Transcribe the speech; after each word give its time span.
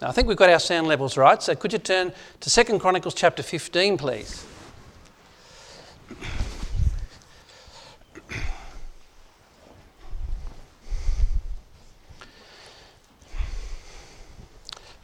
Now, 0.00 0.08
I 0.08 0.12
think 0.12 0.28
we've 0.28 0.36
got 0.36 0.50
our 0.50 0.58
sound 0.58 0.86
levels 0.86 1.16
right, 1.16 1.42
so 1.42 1.54
could 1.54 1.72
you 1.72 1.78
turn 1.78 2.12
to 2.40 2.50
2 2.50 2.78
Chronicles 2.78 3.14
chapter 3.14 3.42
15, 3.42 3.96
please? 3.96 4.44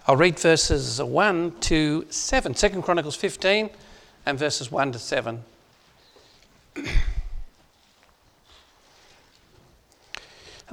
I'll 0.06 0.16
read 0.16 0.40
verses 0.40 1.00
1 1.00 1.60
to 1.60 2.04
7. 2.10 2.52
2 2.52 2.82
Chronicles 2.82 3.14
15 3.14 3.70
and 4.26 4.36
verses 4.36 4.72
1 4.72 4.90
to 4.90 4.98
7. 4.98 5.44
And 6.74 6.88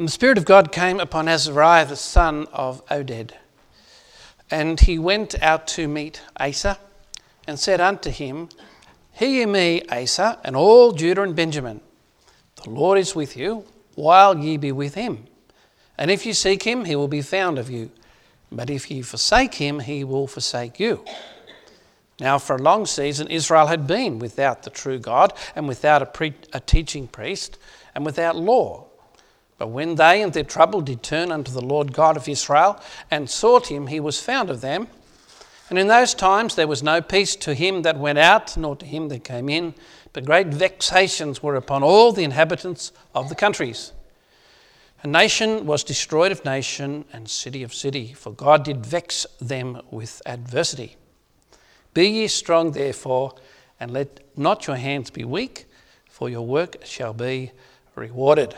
the 0.07 0.11
Spirit 0.11 0.39
of 0.39 0.45
God 0.45 0.71
came 0.71 0.99
upon 0.99 1.27
Azariah 1.27 1.86
the 1.86 1.95
son 1.95 2.47
of 2.52 2.84
Oded. 2.88 3.34
And 4.50 4.79
he 4.79 4.97
went 4.97 5.42
out 5.42 5.68
to 5.69 5.87
meet 5.87 6.21
Asa 6.39 6.78
and 7.47 7.60
said 7.60 7.82
unto 7.82 8.10
him, 8.10 8.50
Hear 9.14 9.47
me, 9.47 9.82
Asa, 9.89 10.39
and 10.43 10.55
all 10.55 10.92
Judah 10.92 11.24
and 11.24 11.36
Benjamin. 11.36 11.82
The 12.64 12.69
Lord 12.69 13.00
is 13.00 13.15
with 13.15 13.36
you, 13.36 13.65
while 13.96 14.38
ye 14.38 14.57
be 14.57 14.71
with 14.71 14.93
him. 14.93 15.25
And 15.97 16.11
if 16.11 16.25
you 16.25 16.33
seek 16.33 16.64
him, 16.64 16.86
he 16.86 16.96
will 16.96 17.07
be 17.07 17.21
found 17.21 17.57
of 17.57 17.69
you. 17.69 17.91
But 18.52 18.69
if 18.69 18.89
ye 18.91 19.02
forsake 19.02 19.55
him, 19.55 19.79
he 19.79 20.04
will 20.04 20.28
forsake 20.28 20.79
you. 20.79 21.04
Now, 22.19 22.39
for 22.39 22.55
a 22.55 22.61
long 22.61 22.86
season, 22.86 23.27
Israel 23.27 23.68
had 23.68 23.86
been 23.86 24.19
without 24.19 24.64
the 24.64 24.69
true 24.69 24.97
God, 24.97 25.33
and 25.55 25.68
without 25.68 26.02
a, 26.02 26.05
pre- 26.05 26.33
a 26.54 26.60
teaching 26.60 27.07
priest, 27.07 27.57
and 27.93 28.05
without 28.05 28.36
law. 28.36 28.86
But 29.57 29.70
when 29.70 29.96
they 29.96 30.21
and 30.21 30.34
their 30.34 30.43
trouble 30.43 30.82
did 30.82 31.02
turn 31.02 31.32
unto 31.32 31.52
the 31.52 31.61
Lord 31.61 31.93
God 31.93 32.16
of 32.16 32.28
Israel 32.28 32.80
and 33.09 33.30
sought 33.30 33.67
him, 33.67 33.88
he 33.88 34.00
was 34.00 34.20
found 34.20 34.50
of 34.50 34.61
them. 34.61 34.88
And 35.70 35.78
in 35.78 35.88
those 35.88 36.14
times 36.14 36.56
there 36.56 36.67
was 36.67 36.83
no 36.83 37.02
peace 37.02 37.36
to 37.38 37.53
him 37.53 37.81
that 37.81 37.97
went 37.97 38.19
out, 38.19 38.55
nor 38.55 38.75
to 38.75 38.86
him 38.86 39.09
that 39.09 39.23
came 39.23 39.49
in, 39.49 39.73
but 40.14 40.25
great 40.25 40.47
vexations 40.47 41.44
were 41.44 41.55
upon 41.55 41.83
all 41.83 42.11
the 42.11 42.23
inhabitants 42.23 42.91
of 43.14 43.30
the 43.30 43.36
countries. 43.36 43.91
A 45.03 45.08
nation 45.08 45.66
was 45.66 45.83
destroyed 45.83 46.31
of 46.31 46.44
nation, 46.45 47.05
and 47.14 47.30
city 47.30 47.64
of 47.64 47.73
city, 47.73 48.14
for 48.14 48.31
God 48.31 48.64
did 48.64 48.86
vex 48.86 49.27
them 49.39 49.81
with 49.92 50.21
adversity. 50.25 50.95
Be 51.94 52.08
ye 52.08 52.27
strong, 52.27 52.71
therefore, 52.71 53.36
and 53.80 53.92
let 53.92 54.21
not 54.36 54.67
your 54.67 54.75
hands 54.77 55.11
be 55.11 55.23
weak, 55.23 55.66
for 56.09 56.30
your 56.30 56.45
work 56.45 56.77
shall 56.83 57.14
be 57.14 57.52
rewarded. 57.95 58.55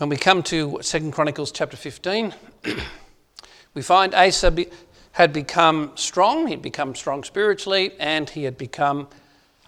When 0.00 0.08
we 0.08 0.16
come 0.16 0.42
to 0.44 0.78
2 0.78 1.10
Chronicles 1.10 1.52
chapter 1.52 1.76
15, 1.76 2.32
we 3.74 3.82
find 3.82 4.14
Asa 4.14 4.50
be, 4.50 4.66
had 5.12 5.30
become 5.30 5.92
strong. 5.94 6.46
He'd 6.46 6.62
become 6.62 6.94
strong 6.94 7.22
spiritually, 7.22 7.92
and 8.00 8.30
he 8.30 8.44
had 8.44 8.56
become 8.56 9.08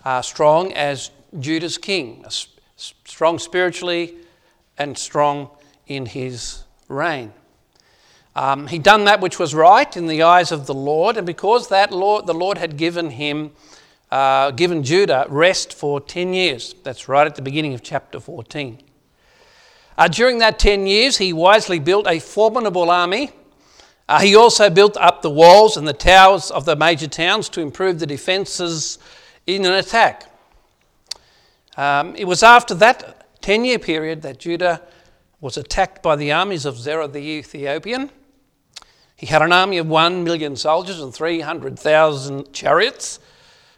uh, 0.07 0.23
strong 0.23 0.73
as 0.73 1.11
Judah's 1.39 1.77
king, 1.77 2.25
strong 2.77 3.39
spiritually 3.39 4.15
and 4.79 4.97
strong 4.97 5.51
in 5.87 6.07
his 6.07 6.65
reign. 6.89 7.35
Um, 8.35 8.69
he'd 8.69 8.85
done 8.85 9.05
that 9.05 9.21
which 9.21 9.39
was 9.39 9.55
right 9.55 9.95
in 9.95 10.07
the 10.07 10.23
eyes 10.23 10.51
of 10.51 10.67
the 10.67 10.73
Lord, 10.73 11.19
and 11.19 11.27
because 11.27 11.69
that 11.69 11.93
Lord, 11.93 12.27
the 12.27 12.33
Lord 12.33 12.57
had 12.57 12.79
given 12.79 13.11
him, 13.11 13.51
uh, 14.11 14.51
given 14.53 14.83
Judah 14.83 15.27
rest 15.29 15.75
for 15.75 16.01
10 16.01 16.33
years. 16.33 16.75
That's 16.85 17.07
right 17.07 17.27
at 17.27 17.35
the 17.35 17.43
beginning 17.43 17.75
of 17.75 17.83
chapter 17.83 18.19
14. 18.19 18.83
Uh, 19.97 20.09
during 20.09 20.39
that 20.39 20.59
10 20.59 20.87
years, 20.87 21.19
he 21.19 21.33
wisely 21.33 21.79
built 21.79 22.07
a 22.07 22.19
formidable 22.19 22.91
army. 22.91 23.31
Uh, 24.09 24.21
he 24.21 24.35
also 24.35 24.69
built 24.71 24.97
up 24.97 25.23
the 25.23 25.31
walls 25.31 25.77
and 25.77 25.87
the 25.87 25.93
towers 25.93 26.51
of 26.51 26.65
the 26.65 26.77
major 26.77 27.07
towns 27.07 27.49
to 27.51 27.61
improve 27.61 27.99
the 27.99 28.07
defences 28.07 28.99
in 29.47 29.65
an 29.65 29.73
attack. 29.75 30.31
Um, 31.77 32.15
it 32.17 32.25
was 32.25 32.43
after 32.43 32.75
that 32.75 33.41
10 33.43 33.65
year 33.65 33.79
period 33.79 34.23
that 34.23 34.39
Judah 34.39 34.83
was 35.41 35.57
attacked 35.57 36.03
by 36.03 36.17
the 36.17 36.33
armies 36.33 36.65
of 36.65 36.77
Zerah 36.77 37.09
the 37.09 37.19
Ethiopian. 37.19 38.11
He 39.17 39.27
had 39.27 39.43
an 39.43 39.53
army 39.53 39.79
of 39.79 39.87
1 39.87 40.25
million 40.25 40.57
soldiers 40.57 41.01
and 41.01 41.15
300,000 41.15 42.53
chariots. 42.53 43.21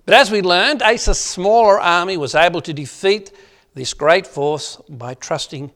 But 0.05 0.15
as 0.15 0.31
we 0.31 0.43
learned, 0.43 0.83
Asa's 0.83 1.19
smaller 1.19 1.81
army 1.81 2.17
was 2.17 2.34
able 2.34 2.61
to 2.62 2.72
defeat 2.72 3.33
this 3.75 3.94
great 3.94 4.27
force 4.27 4.77
by 4.88 5.15
trusting 5.15 5.71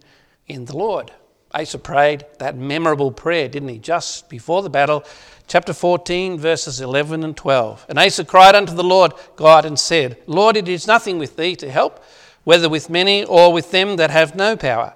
in 0.49 0.65
the 0.65 0.77
Lord. 0.77 1.13
Asa 1.53 1.79
prayed 1.79 2.25
that 2.39 2.57
memorable 2.57 3.11
prayer, 3.11 3.49
didn't 3.49 3.71
he, 3.71 3.79
just 3.79 4.29
before 4.29 4.63
the 4.63 4.71
battle, 4.71 5.05
chapter 5.47 5.73
14, 5.73 6.39
verses 6.39 6.81
11 6.81 7.25
and 7.25 7.37
12. 7.37 7.87
And 7.89 7.99
Asa 7.99 8.25
cried 8.25 8.55
unto 8.55 8.75
the 8.75 8.85
Lord 8.85 9.13
God 9.37 9.65
and 9.65 9.79
said, 9.79 10.19
Lord, 10.27 10.57
it 10.57 10.69
is 10.69 10.87
nothing 10.87 11.19
with 11.19 11.37
thee 11.37 11.57
to 11.57 11.71
help, 11.71 12.05
whether 12.45 12.69
with 12.69 12.91
many 12.91 13.25
or 13.25 13.53
with 13.53 13.71
them 13.71 13.97
that 13.97 14.11
have 14.11 14.37
no 14.37 14.57
power. 14.57 14.95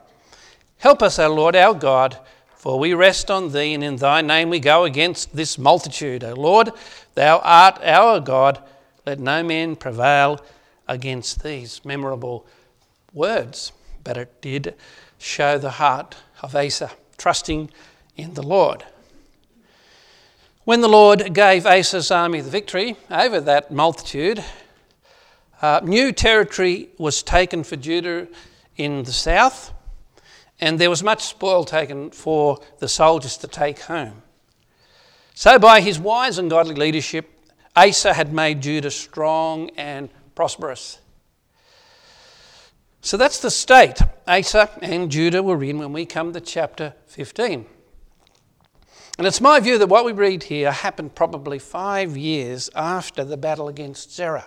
Help 0.79 1.03
us, 1.03 1.19
O 1.19 1.33
Lord 1.33 1.57
our 1.57 1.75
God, 1.75 2.19
for 2.55 2.79
we 2.79 2.93
rest 2.93 3.31
on 3.31 3.53
thee, 3.53 3.73
and 3.73 3.83
in 3.83 3.97
thy 3.97 4.21
name 4.21 4.51
we 4.51 4.61
go 4.61 4.85
against 4.85 5.35
this 5.35 5.57
multitude. 5.57 6.23
O 6.23 6.35
Lord, 6.35 6.71
thou 7.15 7.39
art 7.39 7.81
our 7.83 8.21
God, 8.21 8.63
let 9.07 9.19
no 9.19 9.43
man 9.43 9.75
prevail 9.77 10.41
against 10.87 11.43
these 11.43 11.85
memorable 11.85 12.47
words. 13.13 13.73
But 14.05 14.17
it 14.17 14.41
did 14.41 14.75
show 15.23 15.59
the 15.59 15.71
heart 15.71 16.17
of 16.43 16.55
Asa, 16.55 16.91
trusting 17.17 17.71
in 18.17 18.35
the 18.35 18.43
Lord. 18.43 18.85
When 20.65 20.81
the 20.81 20.89
Lord 20.89 21.35
gave 21.35 21.67
Asa's 21.67 22.11
army 22.11 22.41
the 22.41 22.51
victory 22.51 22.97
over 23.11 23.41
that 23.41 23.71
multitude, 23.71 24.45
uh, 25.61 25.81
new 25.83 26.13
territory 26.13 26.89
was 26.99 27.23
taken 27.23 27.65
for 27.65 27.77
Judah 27.77 28.29
in 28.77 29.05
the 29.05 29.13
south, 29.13 29.73
and 30.61 30.79
there 30.79 30.91
was 30.91 31.03
much 31.03 31.25
spoil 31.25 31.65
taken 31.65 32.11
for 32.11 32.61
the 32.79 32.89
soldiers 32.89 33.37
to 33.39 33.49
take 33.49 33.81
home. 33.81 34.23
So, 35.35 35.59
by 35.59 35.81
his 35.81 35.99
wise 35.99 36.39
and 36.39 36.51
godly 36.51 36.75
leadership, 36.75 37.29
Asa 37.75 38.13
had 38.13 38.33
made 38.33 38.61
Judah 38.61 38.91
strong 38.91 39.71
and 39.77 40.11
prosperous. 40.35 41.01
So 43.05 43.17
that's 43.17 43.41
the 43.41 43.51
state 43.51 43.99
Asa 44.29 44.71
and 44.81 45.11
Judah 45.11 45.43
were 45.43 45.63
in 45.65 45.79
when 45.79 45.93
we 45.93 46.07
come 46.07 46.33
to 46.33 46.41
chapter 46.41 46.95
15. 47.07 47.67
And 49.19 49.27
it's 49.27 49.41
my 49.41 49.59
view 49.59 49.77
that 49.79 49.89
what 49.89 50.05
we 50.05 50.13
read 50.13 50.45
here 50.45 50.71
happened 50.71 51.17
probably 51.17 51.59
five 51.59 52.17
years 52.17 52.71
after 52.77 53.25
the 53.25 53.37
battle 53.37 53.67
against 53.67 54.15
Zerah. 54.15 54.47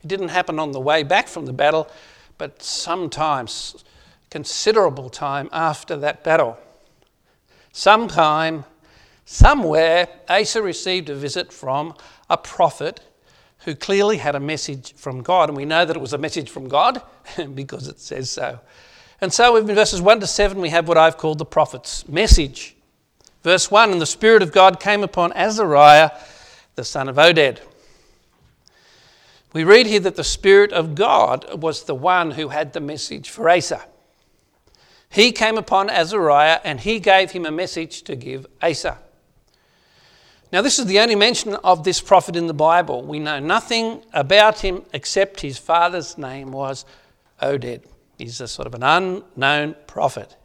It 0.00 0.06
didn't 0.06 0.28
happen 0.28 0.60
on 0.60 0.70
the 0.70 0.78
way 0.78 1.02
back 1.02 1.26
from 1.26 1.46
the 1.46 1.52
battle, 1.52 1.90
but 2.38 2.62
sometimes 2.62 3.84
considerable 4.30 5.10
time 5.10 5.48
after 5.50 5.96
that 5.96 6.22
battle. 6.22 6.56
Sometime, 7.72 8.64
somewhere, 9.24 10.06
Asa 10.28 10.62
received 10.62 11.10
a 11.10 11.16
visit 11.16 11.52
from 11.52 11.94
a 12.30 12.38
prophet 12.38 13.00
who 13.68 13.74
clearly 13.74 14.16
had 14.16 14.34
a 14.34 14.40
message 14.40 14.94
from 14.94 15.22
God. 15.22 15.50
And 15.50 15.56
we 15.58 15.66
know 15.66 15.84
that 15.84 15.94
it 15.94 16.00
was 16.00 16.14
a 16.14 16.18
message 16.18 16.48
from 16.48 16.68
God 16.68 17.02
because 17.54 17.86
it 17.86 18.00
says 18.00 18.30
so. 18.30 18.60
And 19.20 19.30
so 19.30 19.56
in 19.56 19.66
verses 19.66 20.00
1 20.00 20.20
to 20.20 20.26
7, 20.26 20.58
we 20.58 20.70
have 20.70 20.88
what 20.88 20.96
I've 20.96 21.18
called 21.18 21.36
the 21.36 21.44
prophet's 21.44 22.08
message. 22.08 22.74
Verse 23.42 23.70
1 23.70 23.92
And 23.92 24.00
the 24.00 24.06
Spirit 24.06 24.40
of 24.40 24.52
God 24.52 24.80
came 24.80 25.02
upon 25.02 25.34
Azariah, 25.34 26.12
the 26.76 26.84
son 26.84 27.10
of 27.10 27.16
Oded. 27.16 27.60
We 29.52 29.64
read 29.64 29.84
here 29.84 30.00
that 30.00 30.16
the 30.16 30.24
Spirit 30.24 30.72
of 30.72 30.94
God 30.94 31.60
was 31.60 31.84
the 31.84 31.94
one 31.94 32.30
who 32.30 32.48
had 32.48 32.72
the 32.72 32.80
message 32.80 33.28
for 33.28 33.50
Asa. 33.50 33.82
He 35.10 35.30
came 35.30 35.58
upon 35.58 35.90
Azariah 35.90 36.60
and 36.64 36.80
he 36.80 37.00
gave 37.00 37.32
him 37.32 37.44
a 37.44 37.50
message 37.50 38.00
to 38.04 38.16
give 38.16 38.46
Asa. 38.62 38.96
Now, 40.50 40.62
this 40.62 40.78
is 40.78 40.86
the 40.86 41.00
only 41.00 41.14
mention 41.14 41.54
of 41.56 41.84
this 41.84 42.00
prophet 42.00 42.34
in 42.34 42.46
the 42.46 42.54
Bible. 42.54 43.02
We 43.02 43.18
know 43.18 43.38
nothing 43.38 44.02
about 44.14 44.60
him 44.60 44.82
except 44.94 45.40
his 45.40 45.58
father's 45.58 46.16
name 46.16 46.52
was 46.52 46.86
Oded. 47.42 47.84
He's 48.16 48.40
a 48.40 48.48
sort 48.48 48.66
of 48.66 48.74
an 48.74 48.82
unknown 48.82 49.76
prophet. 49.86 50.36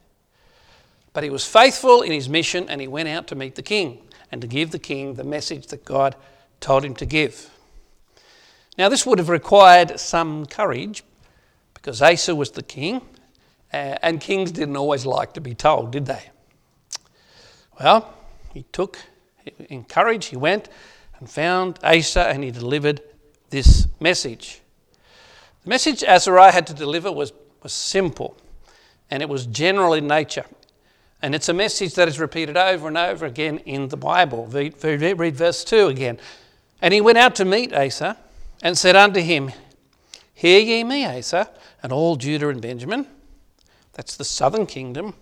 But 1.13 1.23
he 1.23 1.29
was 1.29 1.45
faithful 1.45 2.01
in 2.01 2.11
his 2.11 2.27
mission 2.27 2.69
and 2.69 2.81
he 2.81 2.87
went 2.87 3.07
out 3.07 3.27
to 3.27 3.35
meet 3.35 3.55
the 3.55 3.61
king 3.61 3.99
and 4.29 4.41
to 4.41 4.47
give 4.47 4.71
the 4.71 4.79
king 4.79 5.13
the 5.13 5.23
message 5.23 5.67
that 5.67 5.85
God 5.85 6.17
told 6.59 6.83
him 6.83 6.95
to 6.95 7.05
give. 7.05 7.49
Now, 8.77 8.89
this 8.89 9.05
would 9.05 9.19
have 9.19 9.29
required 9.29 9.99
some 9.99 10.47
courage 10.47 11.03
because 11.73 12.01
Asa 12.01 12.35
was 12.35 12.51
the 12.51 12.63
king 12.63 13.01
uh, 13.71 13.97
and 14.01 14.19
kings 14.19 14.51
didn't 14.51 14.75
always 14.75 15.05
like 15.05 15.33
to 15.33 15.41
be 15.41 15.55
told, 15.55 15.91
did 15.91 16.07
they? 16.07 16.29
Well, 17.79 18.13
he 18.53 18.63
took 18.71 18.99
in 19.69 19.83
courage, 19.83 20.27
he 20.27 20.37
went 20.37 20.69
and 21.19 21.29
found 21.29 21.79
Asa 21.83 22.27
and 22.27 22.43
he 22.43 22.51
delivered 22.51 23.01
this 23.49 23.87
message. 23.99 24.61
The 25.63 25.69
message 25.69 26.03
Azariah 26.03 26.51
had 26.51 26.67
to 26.67 26.73
deliver 26.73 27.11
was, 27.11 27.33
was 27.61 27.73
simple 27.73 28.37
and 29.09 29.21
it 29.21 29.29
was 29.29 29.45
general 29.45 29.93
in 29.93 30.07
nature. 30.07 30.45
And 31.21 31.33
it's 31.33 31.47
a 31.47 31.53
message 31.53 31.95
that 31.95 32.09
is 32.09 32.19
repeated 32.19 32.57
over 32.57 32.87
and 32.87 32.97
over 32.97 33.25
again 33.25 33.59
in 33.59 33.87
the 33.87 33.95
Bible. 33.95 34.47
Read, 34.47 34.83
read 34.83 35.35
verse 35.35 35.63
2 35.63 35.87
again. 35.87 36.19
And 36.81 36.93
he 36.93 36.99
went 36.99 37.17
out 37.17 37.35
to 37.35 37.45
meet 37.45 37.73
Asa 37.73 38.17
and 38.61 38.77
said 38.77 38.97
unto 38.97 39.21
him, 39.21 39.51
Hear 40.33 40.59
ye 40.59 40.83
me, 40.83 41.05
Asa, 41.05 41.49
and 41.81 41.93
all 41.93 42.17
Judah 42.17 42.49
and 42.49 42.61
Benjamin. 42.61 43.07
That's 43.93 44.17
the 44.17 44.25
southern 44.25 44.65
kingdom. 44.65 45.13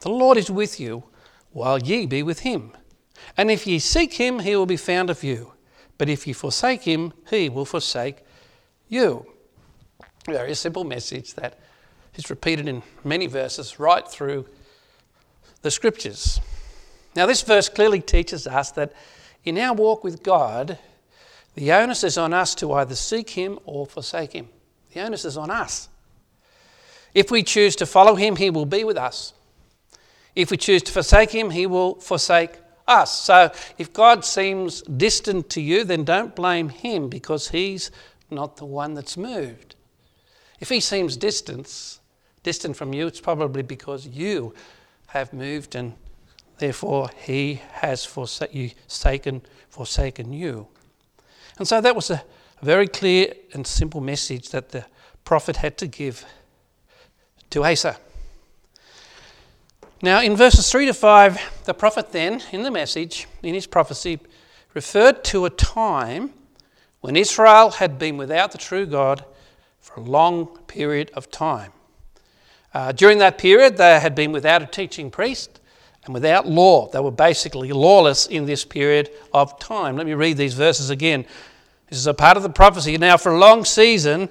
The 0.00 0.10
Lord 0.10 0.36
is 0.36 0.50
with 0.50 0.78
you, 0.78 1.04
while 1.52 1.78
ye 1.78 2.04
be 2.04 2.22
with 2.22 2.40
him. 2.40 2.72
And 3.36 3.50
if 3.50 3.66
ye 3.66 3.78
seek 3.78 4.14
him, 4.14 4.40
he 4.40 4.56
will 4.56 4.66
be 4.66 4.76
found 4.76 5.10
of 5.10 5.22
you. 5.22 5.52
But 5.98 6.08
if 6.08 6.26
ye 6.26 6.32
forsake 6.32 6.82
him, 6.82 7.12
he 7.28 7.48
will 7.48 7.64
forsake 7.64 8.18
you. 8.88 9.26
Very 10.26 10.54
simple 10.54 10.84
message 10.84 11.34
that 11.34 11.58
is 12.14 12.30
repeated 12.30 12.68
in 12.68 12.82
many 13.04 13.26
verses 13.26 13.78
right 13.78 14.06
through 14.06 14.46
the 15.62 15.70
scriptures. 15.70 16.40
Now, 17.14 17.26
this 17.26 17.42
verse 17.42 17.68
clearly 17.68 18.00
teaches 18.00 18.46
us 18.46 18.70
that 18.72 18.92
in 19.44 19.58
our 19.58 19.74
walk 19.74 20.04
with 20.04 20.22
God, 20.22 20.78
the 21.54 21.72
onus 21.72 22.04
is 22.04 22.16
on 22.16 22.32
us 22.32 22.54
to 22.56 22.72
either 22.72 22.94
seek 22.94 23.30
Him 23.30 23.58
or 23.64 23.86
forsake 23.86 24.32
Him. 24.32 24.48
The 24.92 25.00
onus 25.00 25.24
is 25.24 25.36
on 25.36 25.50
us. 25.50 25.88
If 27.14 27.30
we 27.30 27.42
choose 27.42 27.74
to 27.76 27.86
follow 27.86 28.14
Him, 28.14 28.36
He 28.36 28.50
will 28.50 28.66
be 28.66 28.84
with 28.84 28.96
us. 28.96 29.32
If 30.36 30.50
we 30.50 30.56
choose 30.56 30.82
to 30.84 30.92
forsake 30.92 31.30
Him, 31.30 31.50
He 31.50 31.66
will 31.66 31.96
forsake 31.96 32.52
us. 32.90 33.20
So 33.20 33.50
if 33.78 33.92
God 33.92 34.24
seems 34.24 34.82
distant 34.82 35.48
to 35.50 35.60
you, 35.60 35.84
then 35.84 36.04
don't 36.04 36.34
blame 36.34 36.68
Him 36.68 37.08
because 37.08 37.48
He's 37.48 37.90
not 38.30 38.56
the 38.56 38.66
one 38.66 38.94
that's 38.94 39.16
moved. 39.16 39.76
If 40.58 40.68
He 40.68 40.80
seems 40.80 41.16
distant, 41.16 42.00
distant 42.42 42.76
from 42.76 42.92
you, 42.92 43.06
it's 43.06 43.20
probably 43.20 43.62
because 43.62 44.06
you 44.06 44.54
have 45.08 45.32
moved, 45.32 45.74
and 45.74 45.94
therefore 46.58 47.10
he 47.16 47.60
has 47.72 48.04
forsaken, 48.04 49.42
forsaken 49.68 50.32
you. 50.32 50.68
And 51.58 51.66
so 51.66 51.80
that 51.80 51.96
was 51.96 52.10
a 52.10 52.22
very 52.62 52.86
clear 52.86 53.34
and 53.52 53.66
simple 53.66 54.00
message 54.00 54.50
that 54.50 54.68
the 54.68 54.84
prophet 55.24 55.56
had 55.56 55.76
to 55.78 55.86
give 55.86 56.24
to 57.50 57.64
Asa. 57.64 57.96
Now, 60.02 60.22
in 60.22 60.34
verses 60.34 60.70
3 60.70 60.86
to 60.86 60.94
5, 60.94 61.64
the 61.66 61.74
prophet 61.74 62.10
then, 62.10 62.40
in 62.52 62.62
the 62.62 62.70
message, 62.70 63.26
in 63.42 63.52
his 63.52 63.66
prophecy, 63.66 64.18
referred 64.72 65.22
to 65.24 65.44
a 65.44 65.50
time 65.50 66.32
when 67.00 67.16
Israel 67.16 67.70
had 67.70 67.98
been 67.98 68.16
without 68.16 68.52
the 68.52 68.56
true 68.56 68.86
God 68.86 69.26
for 69.78 70.00
a 70.00 70.02
long 70.02 70.46
period 70.66 71.10
of 71.12 71.30
time. 71.30 71.72
Uh, 72.72 72.92
during 72.92 73.18
that 73.18 73.36
period, 73.36 73.76
they 73.76 74.00
had 74.00 74.14
been 74.14 74.32
without 74.32 74.62
a 74.62 74.66
teaching 74.66 75.10
priest 75.10 75.60
and 76.06 76.14
without 76.14 76.48
law. 76.48 76.88
They 76.88 77.00
were 77.00 77.10
basically 77.10 77.70
lawless 77.70 78.26
in 78.26 78.46
this 78.46 78.64
period 78.64 79.10
of 79.34 79.58
time. 79.58 79.96
Let 79.96 80.06
me 80.06 80.14
read 80.14 80.38
these 80.38 80.54
verses 80.54 80.88
again. 80.88 81.26
This 81.90 81.98
is 81.98 82.06
a 82.06 82.14
part 82.14 82.38
of 82.38 82.42
the 82.42 82.48
prophecy. 82.48 82.96
Now, 82.96 83.18
for 83.18 83.32
a 83.32 83.38
long 83.38 83.66
season, 83.66 84.30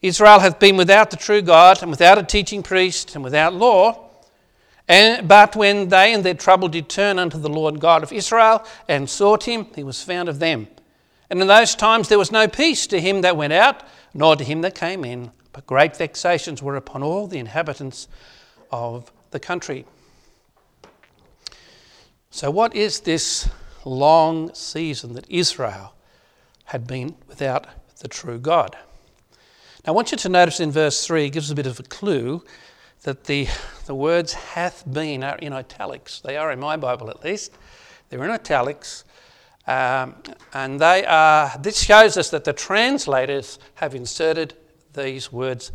Israel 0.00 0.38
hath 0.38 0.58
been 0.58 0.78
without 0.78 1.10
the 1.10 1.18
true 1.18 1.42
God 1.42 1.82
and 1.82 1.90
without 1.90 2.16
a 2.16 2.22
teaching 2.22 2.62
priest 2.62 3.14
and 3.14 3.22
without 3.22 3.52
law. 3.52 4.03
And, 4.86 5.26
but 5.26 5.56
when 5.56 5.88
they 5.88 6.12
in 6.12 6.22
their 6.22 6.34
trouble 6.34 6.68
did 6.68 6.88
turn 6.88 7.18
unto 7.18 7.38
the 7.38 7.48
Lord 7.48 7.80
God 7.80 8.02
of 8.02 8.12
Israel 8.12 8.64
and 8.88 9.08
sought 9.08 9.44
him, 9.44 9.66
he 9.74 9.82
was 9.82 10.02
found 10.02 10.28
of 10.28 10.38
them. 10.38 10.68
And 11.30 11.40
in 11.40 11.48
those 11.48 11.74
times 11.74 12.08
there 12.08 12.18
was 12.18 12.30
no 12.30 12.48
peace 12.48 12.86
to 12.88 13.00
him 13.00 13.22
that 13.22 13.36
went 13.36 13.52
out, 13.52 13.82
nor 14.12 14.36
to 14.36 14.44
him 14.44 14.60
that 14.60 14.74
came 14.74 15.04
in. 15.04 15.32
But 15.52 15.66
great 15.66 15.96
vexations 15.96 16.62
were 16.62 16.76
upon 16.76 17.02
all 17.02 17.26
the 17.26 17.38
inhabitants 17.38 18.08
of 18.70 19.10
the 19.30 19.40
country. 19.40 19.86
So, 22.30 22.50
what 22.50 22.74
is 22.74 23.00
this 23.00 23.48
long 23.84 24.52
season 24.54 25.14
that 25.14 25.30
Israel 25.30 25.94
had 26.64 26.86
been 26.86 27.14
without 27.28 27.66
the 28.00 28.08
true 28.08 28.38
God? 28.38 28.76
Now, 29.86 29.92
I 29.92 29.94
want 29.94 30.10
you 30.10 30.18
to 30.18 30.28
notice 30.28 30.58
in 30.58 30.72
verse 30.72 31.06
3, 31.06 31.26
it 31.26 31.30
gives 31.30 31.50
a 31.50 31.54
bit 31.54 31.66
of 31.66 31.78
a 31.78 31.84
clue 31.84 32.42
that 33.04 33.24
the, 33.24 33.46
the 33.86 33.94
words 33.94 34.32
hath 34.32 34.82
been 34.92 35.22
are 35.22 35.36
in 35.36 35.52
italics. 35.52 36.20
They 36.20 36.36
are 36.36 36.50
in 36.50 36.58
my 36.58 36.76
Bible 36.76 37.08
at 37.10 37.22
least. 37.22 37.52
They're 38.08 38.24
in 38.24 38.30
italics. 38.30 39.04
Um, 39.66 40.16
and 40.52 40.80
they 40.80 41.06
are, 41.06 41.52
this 41.60 41.82
shows 41.82 42.16
us 42.16 42.30
that 42.30 42.44
the 42.44 42.52
translators 42.52 43.58
have 43.76 43.94
inserted 43.94 44.54
these 44.92 45.32
words 45.32 45.72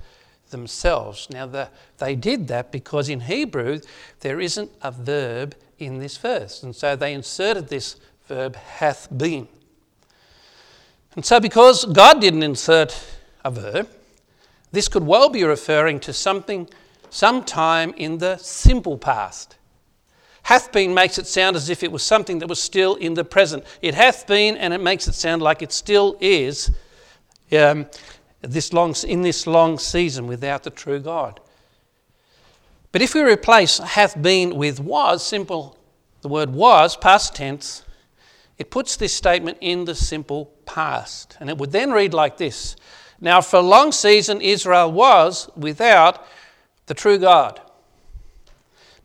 themselves. 0.49 1.27
Now, 1.29 1.45
the, 1.45 1.69
they 1.97 2.15
did 2.15 2.47
that 2.49 2.71
because 2.71 3.09
in 3.09 3.21
Hebrew 3.21 3.79
there 4.19 4.39
isn't 4.39 4.71
a 4.81 4.91
verb 4.91 5.55
in 5.77 5.99
this 5.99 6.17
verse, 6.17 6.61
and 6.61 6.75
so 6.75 6.95
they 6.95 7.13
inserted 7.13 7.69
this 7.69 7.95
verb 8.27 8.55
hath 8.55 9.07
been. 9.15 9.47
And 11.15 11.25
so, 11.25 11.39
because 11.39 11.85
God 11.85 12.21
didn't 12.21 12.43
insert 12.43 12.95
a 13.43 13.49
verb, 13.49 13.89
this 14.71 14.87
could 14.87 15.05
well 15.05 15.29
be 15.29 15.43
referring 15.43 15.99
to 16.01 16.13
something 16.13 16.69
sometime 17.09 17.93
in 17.97 18.17
the 18.17 18.37
simple 18.37 18.97
past. 18.97 19.57
Hath 20.43 20.71
been 20.71 20.93
makes 20.93 21.17
it 21.17 21.27
sound 21.27 21.55
as 21.55 21.69
if 21.69 21.83
it 21.83 21.91
was 21.91 22.03
something 22.03 22.39
that 22.39 22.47
was 22.47 22.61
still 22.61 22.95
in 22.95 23.13
the 23.13 23.23
present. 23.23 23.63
It 23.81 23.93
hath 23.93 24.25
been, 24.25 24.57
and 24.57 24.73
it 24.73 24.81
makes 24.81 25.07
it 25.07 25.13
sound 25.13 25.41
like 25.41 25.61
it 25.61 25.71
still 25.71 26.17
is. 26.19 26.71
Um, 27.51 27.87
this 28.41 28.73
long, 28.73 28.95
in 29.07 29.21
this 29.21 29.45
long 29.45 29.77
season 29.77 30.27
without 30.27 30.63
the 30.63 30.69
true 30.69 30.99
God. 30.99 31.39
But 32.91 33.01
if 33.01 33.13
we 33.13 33.21
replace 33.21 33.77
hath 33.77 34.19
been 34.21 34.55
with 34.55 34.79
was, 34.79 35.25
simple, 35.25 35.77
the 36.21 36.29
word 36.29 36.51
was, 36.51 36.97
past 36.97 37.35
tense, 37.35 37.83
it 38.57 38.71
puts 38.71 38.95
this 38.95 39.13
statement 39.13 39.57
in 39.61 39.85
the 39.85 39.95
simple 39.95 40.51
past. 40.65 41.37
And 41.39 41.49
it 41.49 41.57
would 41.57 41.71
then 41.71 41.91
read 41.91 42.13
like 42.13 42.37
this 42.37 42.75
Now, 43.21 43.41
for 43.41 43.57
a 43.57 43.61
long 43.61 43.91
season, 43.91 44.41
Israel 44.41 44.91
was 44.91 45.49
without 45.55 46.25
the 46.89 46.93
true 46.93 47.17
God. 47.17 47.61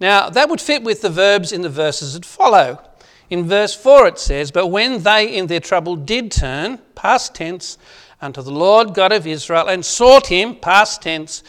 Now, 0.01 0.29
that 0.29 0.49
would 0.49 0.61
fit 0.61 0.83
with 0.83 1.03
the 1.03 1.11
verbs 1.11 1.53
in 1.53 1.63
the 1.63 1.69
verses 1.69 2.15
that 2.15 2.25
follow. 2.25 2.83
In 3.31 3.45
verse 3.45 3.75
4, 3.75 4.09
it 4.09 4.19
says, 4.19 4.51
But 4.51 4.67
when 4.67 5.03
they 5.05 5.37
in 5.37 5.47
their 5.47 5.61
trouble 5.61 5.95
did 5.95 6.33
turn, 6.33 6.79
past 6.97 7.35
tense, 7.35 7.79
unto 8.21 8.43
the 8.43 8.51
Lord 8.51 8.95
God 8.95 9.13
of 9.13 9.27
Israel 9.27 9.69
and 9.69 9.85
sought 9.85 10.29
him, 10.29 10.57
past 10.57 11.03
tense. 11.03 11.43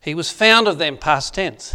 He 0.00 0.14
was 0.14 0.30
found 0.30 0.66
of 0.66 0.78
them, 0.78 0.96
past 0.96 1.34
tense. 1.34 1.74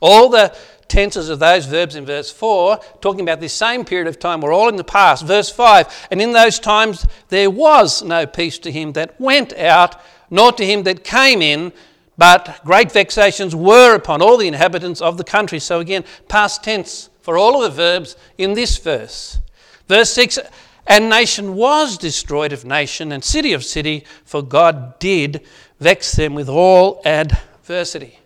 All 0.00 0.28
the 0.28 0.54
tenses 0.86 1.28
of 1.28 1.38
those 1.38 1.66
verbs 1.66 1.96
in 1.96 2.04
verse 2.04 2.30
4, 2.30 2.78
talking 3.00 3.22
about 3.22 3.40
this 3.40 3.54
same 3.54 3.84
period 3.84 4.06
of 4.06 4.18
time, 4.18 4.40
were 4.40 4.52
all 4.52 4.68
in 4.68 4.76
the 4.76 4.84
past. 4.84 5.24
Verse 5.24 5.50
5 5.50 6.08
And 6.10 6.20
in 6.20 6.32
those 6.32 6.58
times 6.58 7.06
there 7.28 7.50
was 7.50 8.02
no 8.02 8.26
peace 8.26 8.58
to 8.60 8.70
him 8.70 8.92
that 8.92 9.18
went 9.20 9.54
out, 9.54 9.96
nor 10.30 10.52
to 10.52 10.64
him 10.64 10.82
that 10.82 11.04
came 11.04 11.40
in, 11.40 11.72
but 12.18 12.60
great 12.64 12.92
vexations 12.92 13.54
were 13.54 13.94
upon 13.94 14.20
all 14.20 14.36
the 14.36 14.48
inhabitants 14.48 15.00
of 15.00 15.16
the 15.16 15.24
country. 15.24 15.60
So 15.60 15.80
again, 15.80 16.04
past 16.28 16.62
tense 16.62 17.08
for 17.22 17.38
all 17.38 17.62
of 17.62 17.70
the 17.70 17.76
verbs 17.82 18.16
in 18.36 18.52
this 18.52 18.76
verse. 18.76 19.38
Verse 19.86 20.10
6 20.12 20.38
and 20.88 21.10
nation 21.10 21.54
was 21.54 21.98
destroyed 21.98 22.52
of 22.52 22.64
nation, 22.64 23.12
and 23.12 23.22
city 23.22 23.52
of 23.52 23.62
city, 23.62 24.04
for 24.24 24.42
God 24.42 24.98
did 24.98 25.42
vex 25.78 26.12
them 26.12 26.34
with 26.34 26.48
all 26.48 27.02
adversity. 27.04 28.18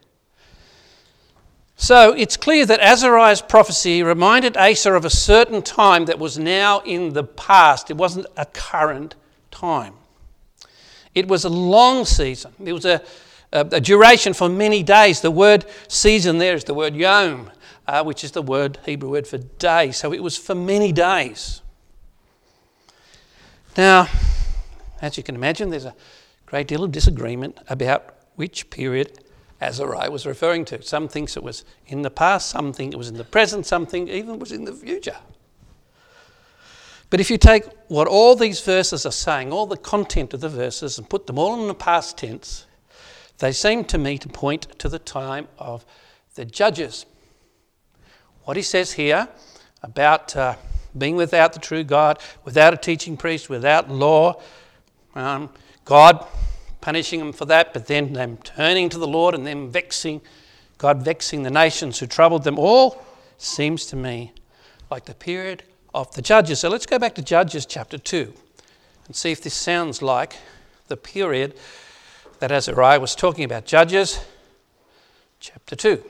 So 1.74 2.12
it's 2.12 2.36
clear 2.36 2.64
that 2.64 2.78
Azariah's 2.78 3.42
prophecy 3.42 4.04
reminded 4.04 4.56
Asa 4.56 4.92
of 4.92 5.04
a 5.04 5.10
certain 5.10 5.60
time 5.60 6.04
that 6.04 6.20
was 6.20 6.38
now 6.38 6.78
in 6.82 7.14
the 7.14 7.24
past. 7.24 7.90
It 7.90 7.96
wasn't 7.96 8.26
a 8.36 8.46
current 8.46 9.16
time. 9.50 9.94
It 11.16 11.26
was 11.26 11.44
a 11.44 11.48
long 11.48 12.04
season. 12.04 12.52
It 12.64 12.72
was 12.72 12.84
a, 12.84 13.02
a, 13.52 13.80
duration 13.80 14.32
for 14.32 14.48
many 14.48 14.82
days. 14.82 15.20
The 15.20 15.30
word 15.30 15.64
season 15.88 16.38
there 16.38 16.54
is 16.54 16.64
the 16.64 16.74
word 16.74 16.94
yom, 16.94 17.50
uh, 17.86 18.02
which 18.02 18.24
is 18.24 18.32
the 18.32 18.42
word 18.42 18.78
Hebrew 18.84 19.10
word 19.10 19.26
for 19.26 19.38
day. 19.38 19.92
So 19.92 20.12
it 20.12 20.22
was 20.22 20.36
for 20.36 20.54
many 20.54 20.92
days. 20.92 21.62
Now, 23.76 24.08
as 25.00 25.16
you 25.16 25.22
can 25.22 25.34
imagine, 25.34 25.70
there's 25.70 25.84
a 25.84 25.94
great 26.46 26.68
deal 26.68 26.84
of 26.84 26.92
disagreement 26.92 27.58
about 27.68 28.14
which 28.36 28.70
period 28.70 29.18
Azariah 29.60 30.10
was 30.10 30.26
referring 30.26 30.64
to. 30.66 30.82
Some 30.82 31.08
thinks 31.08 31.36
it 31.36 31.42
was 31.42 31.64
in 31.86 32.02
the 32.02 32.10
past, 32.10 32.50
some 32.50 32.72
think 32.72 32.92
it 32.92 32.96
was 32.96 33.08
in 33.08 33.16
the 33.16 33.24
present, 33.24 33.66
some 33.66 33.86
think 33.86 34.08
even 34.08 34.38
was 34.38 34.52
in 34.52 34.64
the 34.64 34.72
future. 34.72 35.16
But 37.10 37.20
if 37.20 37.30
you 37.30 37.38
take 37.38 37.64
what 37.88 38.08
all 38.08 38.34
these 38.34 38.60
verses 38.60 39.04
are 39.04 39.12
saying, 39.12 39.52
all 39.52 39.66
the 39.66 39.76
content 39.76 40.32
of 40.34 40.40
the 40.40 40.48
verses, 40.48 40.98
and 40.98 41.08
put 41.08 41.26
them 41.26 41.38
all 41.38 41.60
in 41.60 41.68
the 41.68 41.74
past 41.74 42.16
tense, 42.16 42.66
they 43.42 43.50
seem 43.50 43.84
to 43.86 43.98
me 43.98 44.18
to 44.18 44.28
point 44.28 44.78
to 44.78 44.88
the 44.88 45.00
time 45.00 45.48
of 45.58 45.84
the 46.36 46.44
judges. 46.44 47.06
What 48.44 48.56
he 48.56 48.62
says 48.62 48.92
here 48.92 49.28
about 49.82 50.36
uh, 50.36 50.54
being 50.96 51.16
without 51.16 51.52
the 51.52 51.58
true 51.58 51.82
God, 51.82 52.20
without 52.44 52.72
a 52.72 52.76
teaching 52.76 53.16
priest, 53.16 53.50
without 53.50 53.90
law. 53.90 54.40
Um, 55.16 55.50
God 55.84 56.24
punishing 56.80 57.18
them 57.18 57.32
for 57.32 57.44
that, 57.46 57.72
but 57.72 57.88
then 57.88 58.12
them 58.12 58.36
turning 58.44 58.88
to 58.90 58.98
the 58.98 59.08
Lord 59.08 59.34
and 59.34 59.44
them 59.44 59.72
vexing 59.72 60.20
God 60.78 61.04
vexing 61.04 61.42
the 61.42 61.50
nations 61.50 61.98
who 61.98 62.06
troubled 62.06 62.44
them 62.44 62.60
all, 62.60 63.04
seems 63.38 63.86
to 63.86 63.96
me 63.96 64.32
like 64.88 65.06
the 65.06 65.14
period 65.14 65.64
of 65.92 66.14
the 66.14 66.22
Judges. 66.22 66.60
So 66.60 66.68
let's 66.68 66.86
go 66.86 66.98
back 66.98 67.16
to 67.16 67.22
Judges 67.22 67.66
chapter 67.66 67.98
2 67.98 68.32
and 69.06 69.16
see 69.16 69.32
if 69.32 69.42
this 69.42 69.54
sounds 69.54 70.00
like 70.00 70.36
the 70.86 70.96
period 70.96 71.54
that 72.42 72.50
Azariah 72.50 72.98
was 72.98 73.14
talking 73.14 73.44
about. 73.44 73.64
Judges 73.64 74.18
chapter 75.38 75.76
2. 75.76 76.02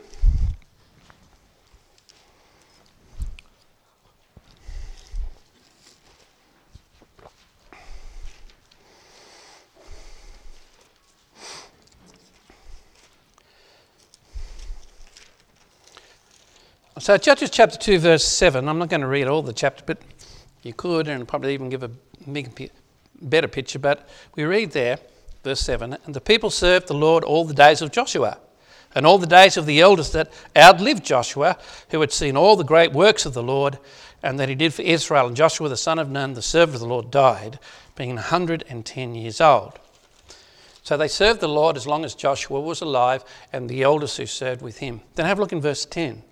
So, 16.98 17.18
Judges 17.18 17.50
chapter 17.50 17.76
2, 17.76 17.98
verse 17.98 18.24
7, 18.24 18.66
I'm 18.66 18.78
not 18.78 18.88
going 18.88 19.02
to 19.02 19.06
read 19.06 19.26
all 19.26 19.42
the 19.42 19.52
chapter, 19.52 19.84
but 19.84 19.98
you 20.62 20.72
could, 20.72 21.08
and 21.08 21.28
probably 21.28 21.52
even 21.52 21.68
give 21.68 21.82
a 21.82 21.90
better 23.20 23.48
picture. 23.48 23.78
But 23.78 24.08
we 24.34 24.44
read 24.44 24.70
there, 24.70 24.98
verse 25.42 25.60
7 25.60 25.96
And 26.04 26.14
the 26.14 26.20
people 26.20 26.50
served 26.50 26.88
the 26.88 26.94
Lord 26.94 27.24
all 27.24 27.44
the 27.44 27.54
days 27.54 27.82
of 27.82 27.92
Joshua, 27.92 28.38
and 28.94 29.06
all 29.06 29.18
the 29.18 29.26
days 29.26 29.56
of 29.56 29.66
the 29.66 29.80
elders 29.80 30.12
that 30.12 30.32
outlived 30.56 31.04
Joshua, 31.04 31.58
who 31.90 32.00
had 32.00 32.12
seen 32.12 32.36
all 32.36 32.56
the 32.56 32.64
great 32.64 32.92
works 32.92 33.26
of 33.26 33.34
the 33.34 33.42
Lord, 33.42 33.78
and 34.22 34.38
that 34.38 34.48
he 34.48 34.54
did 34.54 34.74
for 34.74 34.82
Israel. 34.82 35.26
And 35.26 35.36
Joshua 35.36 35.68
the 35.68 35.76
son 35.76 35.98
of 35.98 36.10
Nun, 36.10 36.34
the 36.34 36.42
servant 36.42 36.74
of 36.74 36.80
the 36.80 36.86
Lord, 36.86 37.10
died, 37.10 37.58
being 37.96 38.16
110 38.16 39.14
years 39.14 39.40
old. 39.40 39.78
So 40.84 40.96
they 40.96 41.08
served 41.08 41.40
the 41.40 41.48
Lord 41.48 41.76
as 41.76 41.86
long 41.86 42.04
as 42.04 42.14
Joshua 42.14 42.60
was 42.60 42.80
alive, 42.80 43.24
and 43.52 43.68
the 43.68 43.82
elders 43.82 44.16
who 44.16 44.26
served 44.26 44.62
with 44.62 44.78
him. 44.78 45.00
Then 45.14 45.26
have 45.26 45.38
a 45.38 45.42
look 45.42 45.52
in 45.52 45.60
verse 45.60 45.84
10 45.84 46.22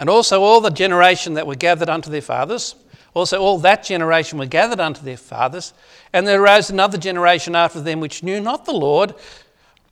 and 0.00 0.10
also 0.10 0.42
all 0.42 0.60
the 0.60 0.70
generation 0.70 1.34
that 1.34 1.46
were 1.46 1.54
gathered 1.54 1.88
unto 1.88 2.10
their 2.10 2.20
fathers. 2.20 2.74
Also, 3.14 3.40
all 3.40 3.58
that 3.58 3.84
generation 3.84 4.38
were 4.38 4.46
gathered 4.46 4.80
unto 4.80 5.00
their 5.02 5.16
fathers, 5.16 5.72
and 6.12 6.26
there 6.26 6.42
arose 6.42 6.68
another 6.68 6.98
generation 6.98 7.54
after 7.54 7.80
them 7.80 8.00
which 8.00 8.24
knew 8.24 8.40
not 8.40 8.64
the 8.64 8.72
Lord, 8.72 9.14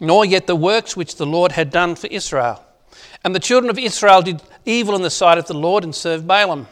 nor 0.01 0.25
yet 0.25 0.49
the 0.49 0.57
works 0.57 0.97
which 0.97 1.17
the 1.17 1.27
Lord 1.27 1.53
had 1.53 1.71
done 1.71 1.95
for 1.95 2.09
Israel. 2.09 2.65
And 3.25 3.35
the 3.35 3.41
children 3.41 3.71
of 3.71 3.79
Israel 3.79 4.23
did 4.23 4.43
evil 4.65 4.97
in 4.97 5.03
the 5.03 5.11
sight 5.11 5.39
of 5.39 5.47
the 5.47 5.55
Lord 5.55 5.85
and 5.85 5.95
served 5.95 6.27
Baalim. 6.27 6.67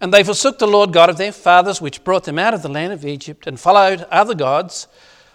And 0.00 0.12
they 0.12 0.22
forsook 0.22 0.58
the 0.58 0.66
Lord 0.66 0.92
God 0.92 1.08
of 1.08 1.16
their 1.16 1.32
fathers, 1.32 1.80
which 1.80 2.04
brought 2.04 2.24
them 2.24 2.38
out 2.38 2.54
of 2.54 2.62
the 2.62 2.68
land 2.68 2.92
of 2.92 3.06
Egypt, 3.06 3.46
and 3.46 3.58
followed 3.58 4.02
other 4.10 4.34
gods, 4.34 4.88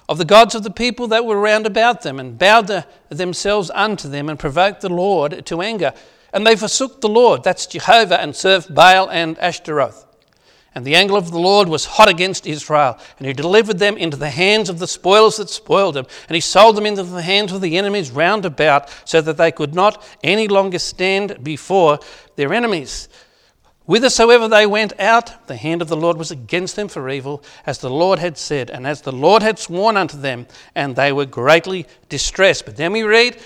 of 0.07 0.17
the 0.17 0.25
gods 0.25 0.53
of 0.53 0.63
the 0.63 0.69
people 0.69 1.07
that 1.07 1.25
were 1.25 1.39
round 1.39 1.65
about 1.65 2.03
them, 2.03 2.19
and 2.19 2.37
bowed 2.37 2.85
themselves 3.09 3.71
unto 3.73 4.07
them, 4.07 4.29
and 4.29 4.37
provoked 4.37 4.81
the 4.81 4.89
Lord 4.89 5.45
to 5.47 5.61
anger. 5.61 5.93
And 6.31 6.45
they 6.45 6.55
forsook 6.55 7.01
the 7.01 7.09
Lord, 7.09 7.43
that's 7.43 7.65
Jehovah, 7.65 8.21
and 8.21 8.35
served 8.35 8.75
Baal 8.75 9.09
and 9.09 9.39
Ashtaroth. 9.39 10.06
And 10.77 10.85
the 10.85 10.93
anger 10.93 11.15
of 11.15 11.31
the 11.31 11.39
Lord 11.39 11.67
was 11.69 11.85
hot 11.85 12.07
against 12.07 12.45
Israel, 12.45 12.99
and 13.17 13.25
he 13.25 13.33
delivered 13.33 13.79
them 13.79 13.97
into 13.97 14.15
the 14.15 14.29
hands 14.29 14.69
of 14.69 14.77
the 14.77 14.85
spoilers 14.85 15.37
that 15.37 15.49
spoiled 15.49 15.95
them, 15.95 16.05
and 16.29 16.35
he 16.35 16.39
sold 16.39 16.77
them 16.77 16.85
into 16.85 17.01
the 17.01 17.23
hands 17.23 17.51
of 17.51 17.61
the 17.61 17.79
enemies 17.79 18.11
round 18.11 18.45
about, 18.45 18.87
so 19.03 19.19
that 19.21 19.37
they 19.37 19.51
could 19.51 19.73
not 19.73 20.05
any 20.23 20.47
longer 20.47 20.77
stand 20.77 21.43
before 21.43 21.97
their 22.35 22.53
enemies. 22.53 23.09
Whithersoever 23.87 24.47
they 24.47 24.67
went 24.67 24.93
out, 24.99 25.47
the 25.47 25.55
hand 25.55 25.81
of 25.81 25.87
the 25.87 25.97
Lord 25.97 26.15
was 26.15 26.29
against 26.29 26.75
them 26.75 26.89
for 26.89 27.09
evil, 27.09 27.43
as 27.65 27.79
the 27.79 27.89
Lord 27.89 28.19
had 28.19 28.37
said, 28.37 28.69
and 28.69 28.85
as 28.85 29.01
the 29.01 29.11
Lord 29.11 29.41
had 29.41 29.57
sworn 29.57 29.97
unto 29.97 30.15
them, 30.15 30.45
and 30.75 30.95
they 30.95 31.11
were 31.11 31.25
greatly 31.25 31.87
distressed. 32.07 32.65
But 32.65 32.77
then 32.77 32.91
we 32.91 33.01
read, 33.01 33.41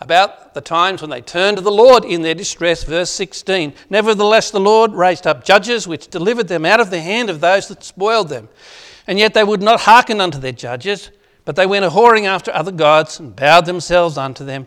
about 0.00 0.54
the 0.54 0.60
times 0.60 1.00
when 1.00 1.10
they 1.10 1.20
turned 1.20 1.56
to 1.56 1.62
the 1.62 1.70
Lord 1.70 2.04
in 2.04 2.22
their 2.22 2.34
distress. 2.34 2.84
Verse 2.84 3.10
16 3.10 3.74
Nevertheless, 3.90 4.50
the 4.50 4.60
Lord 4.60 4.92
raised 4.92 5.26
up 5.26 5.44
judges 5.44 5.88
which 5.88 6.08
delivered 6.08 6.48
them 6.48 6.64
out 6.64 6.80
of 6.80 6.90
the 6.90 7.00
hand 7.00 7.30
of 7.30 7.40
those 7.40 7.68
that 7.68 7.82
spoiled 7.82 8.28
them. 8.28 8.48
And 9.06 9.18
yet 9.18 9.34
they 9.34 9.44
would 9.44 9.62
not 9.62 9.80
hearken 9.80 10.20
unto 10.20 10.38
their 10.38 10.52
judges, 10.52 11.10
but 11.44 11.56
they 11.56 11.66
went 11.66 11.84
a 11.84 11.90
whoring 11.90 12.26
after 12.26 12.52
other 12.52 12.72
gods 12.72 13.18
and 13.18 13.34
bowed 13.34 13.66
themselves 13.66 14.18
unto 14.18 14.44
them. 14.44 14.66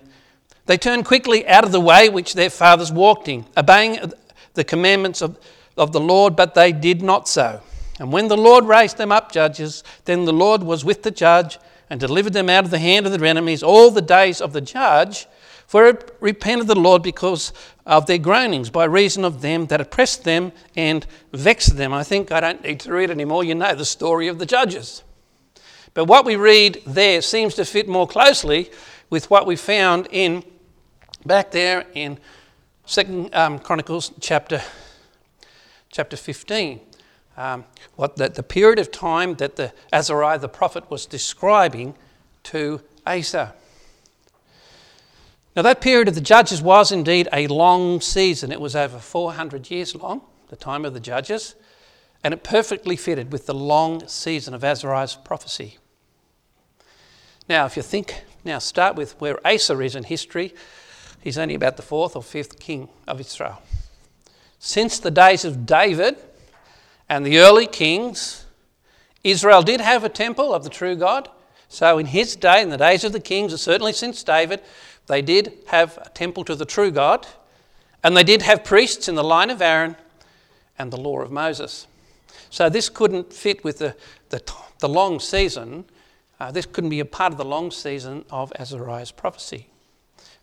They 0.66 0.78
turned 0.78 1.06
quickly 1.06 1.48
out 1.48 1.64
of 1.64 1.72
the 1.72 1.82
way 1.82 2.10
which 2.10 2.34
their 2.34 2.50
fathers 2.50 2.92
walked 2.92 3.28
in, 3.28 3.46
obeying 3.56 4.14
the 4.54 4.64
commandments 4.64 5.22
of, 5.22 5.38
of 5.78 5.92
the 5.92 6.00
Lord, 6.00 6.36
but 6.36 6.56
they 6.56 6.72
did 6.72 7.02
not 7.02 7.28
so. 7.28 7.62
And 8.00 8.12
when 8.12 8.28
the 8.28 8.38
Lord 8.38 8.66
raised 8.66 8.98
them 8.98 9.12
up 9.12 9.32
judges, 9.32 9.84
then 10.06 10.26
the 10.26 10.34
Lord 10.34 10.64
was 10.64 10.84
with 10.84 11.04
the 11.04 11.12
judge 11.12 11.60
and 11.92 12.00
delivered 12.00 12.32
them 12.32 12.50
out 12.50 12.64
of 12.64 12.72
the 12.72 12.80
hand 12.80 13.06
of 13.06 13.12
their 13.12 13.26
enemies 13.26 13.62
all 13.62 13.92
the 13.92 14.02
days 14.02 14.40
of 14.40 14.54
the 14.54 14.62
judge. 14.62 15.28
For 15.68 15.88
it 15.88 16.16
repented 16.22 16.68
the 16.68 16.80
Lord 16.80 17.04
because 17.04 17.52
of 17.86 18.06
their 18.06 18.18
groanings, 18.18 18.70
by 18.70 18.86
reason 18.86 19.26
of 19.26 19.42
them 19.42 19.66
that 19.66 19.82
oppressed 19.82 20.24
them 20.24 20.54
and 20.74 21.06
vexed 21.34 21.76
them. 21.76 21.92
I 21.92 22.04
think 22.04 22.32
I 22.32 22.40
don't 22.40 22.64
need 22.64 22.80
to 22.82 22.94
read 22.94 23.12
anymore. 23.12 23.44
You 23.44 23.56
know 23.56 23.76
the 23.76 23.84
story 23.84 24.30
of 24.30 24.40
the 24.40 24.46
judges. 24.46 25.04
But 25.94 26.06
what 26.06 26.24
we 26.24 26.38
read 26.38 26.82
there 26.88 27.22
seems 27.22 27.56
to 27.56 27.66
fit 27.66 27.90
more 27.90 28.08
closely 28.08 28.72
with 29.10 29.30
what 29.30 29.46
we 29.46 29.58
found 29.58 30.08
in 30.12 30.46
back 31.26 31.52
there 31.52 31.86
in 31.94 32.20
Second 32.86 33.36
um, 33.36 33.60
Chronicles 33.60 34.14
chapter 34.22 34.62
chapter 35.92 36.16
15 36.16 36.80
um, 37.42 37.66
what 37.96 38.18
the, 38.18 38.30
the 38.30 38.44
period 38.44 38.78
of 38.78 38.92
time 38.92 39.34
that 39.36 39.56
the 39.56 39.74
Azariah 39.92 40.38
the 40.38 40.48
prophet 40.48 40.90
was 40.92 41.08
describing 41.08 41.96
to 42.44 42.82
Asa. 43.06 43.56
Now, 45.56 45.64
that 45.64 45.82
period 45.82 46.08
of 46.08 46.16
the 46.16 46.22
judges 46.22 46.62
was 46.62 46.92
indeed 46.92 47.28
a 47.34 47.48
long 47.48 48.00
season. 48.00 48.52
It 48.52 48.62
was 48.62 48.76
over 48.76 49.00
400 49.00 49.72
years 49.72 49.96
long, 49.96 50.22
the 50.50 50.56
time 50.56 50.86
of 50.86 50.94
the 50.94 51.00
judges, 51.00 51.56
and 52.24 52.34
it 52.34 52.44
perfectly 52.44 52.96
fitted 52.96 53.32
with 53.32 53.48
the 53.48 53.56
long 53.56 54.08
season 54.08 54.54
of 54.54 54.64
Azariah's 54.64 55.16
prophecy. 55.16 55.80
Now, 57.50 57.66
if 57.66 57.76
you 57.76 57.82
think, 57.82 58.24
now 58.46 58.60
start 58.60 58.96
with 58.96 59.20
where 59.20 59.46
Asa 59.46 59.78
is 59.80 59.96
in 59.96 60.04
history. 60.04 60.54
He's 61.22 61.40
only 61.40 61.56
about 61.56 61.76
the 61.76 61.84
fourth 61.84 62.16
or 62.16 62.22
fifth 62.22 62.60
king 62.60 62.88
of 63.08 63.20
Israel. 63.20 63.62
Since 64.60 65.00
the 65.00 65.12
days 65.12 65.44
of 65.44 65.66
David, 65.66 66.18
and 67.12 67.26
the 67.26 67.40
early 67.40 67.68
kings, 67.68 68.46
Israel 69.22 69.64
did 69.64 69.82
have 69.82 70.06
a 70.06 70.10
temple 70.10 70.54
of 70.54 70.64
the 70.64 70.70
true 70.70 70.96
God. 70.96 71.28
So 71.68 71.98
in 71.98 72.06
his 72.06 72.38
day, 72.38 72.62
in 72.62 72.70
the 72.70 72.78
days 72.78 73.04
of 73.04 73.12
the 73.12 73.20
kings, 73.20 73.52
and 73.52 73.60
certainly 73.60 73.92
since 73.92 74.24
David, 74.24 74.62
they 75.08 75.22
did 75.22 75.52
have 75.68 75.98
a 75.98 76.10
temple 76.12 76.46
to 76.46 76.56
the 76.56 76.64
true 76.64 76.90
God. 76.90 77.28
And 78.02 78.16
they 78.16 78.24
did 78.24 78.44
have 78.44 78.64
priests 78.64 79.10
in 79.10 79.16
the 79.16 79.26
line 79.26 79.50
of 79.50 79.62
Aaron 79.62 79.98
and 80.80 80.90
the 80.90 81.02
law 81.02 81.20
of 81.20 81.32
Moses. 81.32 81.86
So 82.50 82.70
this 82.70 82.88
couldn't 82.88 83.34
fit 83.34 83.62
with 83.62 83.80
the, 83.80 83.94
the, 84.30 84.42
the 84.80 84.88
long 84.88 85.20
season. 85.20 85.84
Uh, 86.40 86.52
this 86.52 86.66
couldn't 86.66 86.92
be 86.92 87.02
a 87.02 87.06
part 87.06 87.34
of 87.34 87.38
the 87.38 87.44
long 87.44 87.72
season 87.72 88.24
of 88.32 88.54
Azariah's 88.58 89.12
prophecy. 89.12 89.68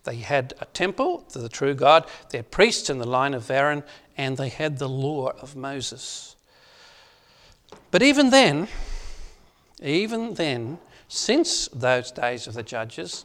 They 0.04 0.16
had 0.16 0.52
a 0.60 0.66
temple 0.66 1.24
to 1.32 1.38
the 1.38 1.48
true 1.48 1.72
God, 1.72 2.04
they 2.28 2.38
had 2.38 2.50
priests 2.50 2.90
in 2.90 2.98
the 2.98 3.08
line 3.08 3.32
of 3.32 3.50
Aaron, 3.50 3.84
and 4.18 4.36
they 4.36 4.50
had 4.50 4.76
the 4.76 4.88
law 4.88 5.30
of 5.40 5.56
Moses. 5.56 6.34
But 7.90 8.02
even 8.02 8.30
then, 8.30 8.68
even 9.82 10.34
then, 10.34 10.78
since 11.08 11.68
those 11.68 12.10
days 12.10 12.46
of 12.46 12.54
the 12.54 12.62
judges, 12.62 13.24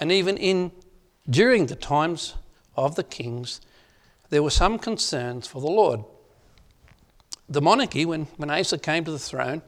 and 0.00 0.10
even 0.10 0.36
in 0.36 0.72
during 1.28 1.66
the 1.66 1.76
times 1.76 2.34
of 2.76 2.96
the 2.96 3.04
kings, 3.04 3.60
there 4.30 4.42
were 4.42 4.50
some 4.50 4.78
concerns 4.78 5.46
for 5.46 5.60
the 5.60 5.68
Lord. 5.68 6.04
The 7.48 7.60
monarchy, 7.60 8.04
when, 8.04 8.24
when 8.36 8.50
Asa 8.50 8.78
came 8.78 9.04
to 9.04 9.10
the 9.10 9.18
throne, 9.18 9.62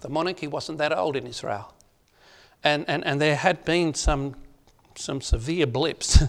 the 0.00 0.08
monarchy 0.08 0.46
wasn't 0.46 0.78
that 0.78 0.96
old 0.96 1.16
in 1.16 1.26
Israel. 1.26 1.74
And, 2.62 2.84
and, 2.88 3.04
and 3.04 3.20
there 3.20 3.36
had 3.36 3.64
been 3.64 3.94
some, 3.94 4.36
some 4.94 5.20
severe 5.20 5.66
blips. 5.66 6.22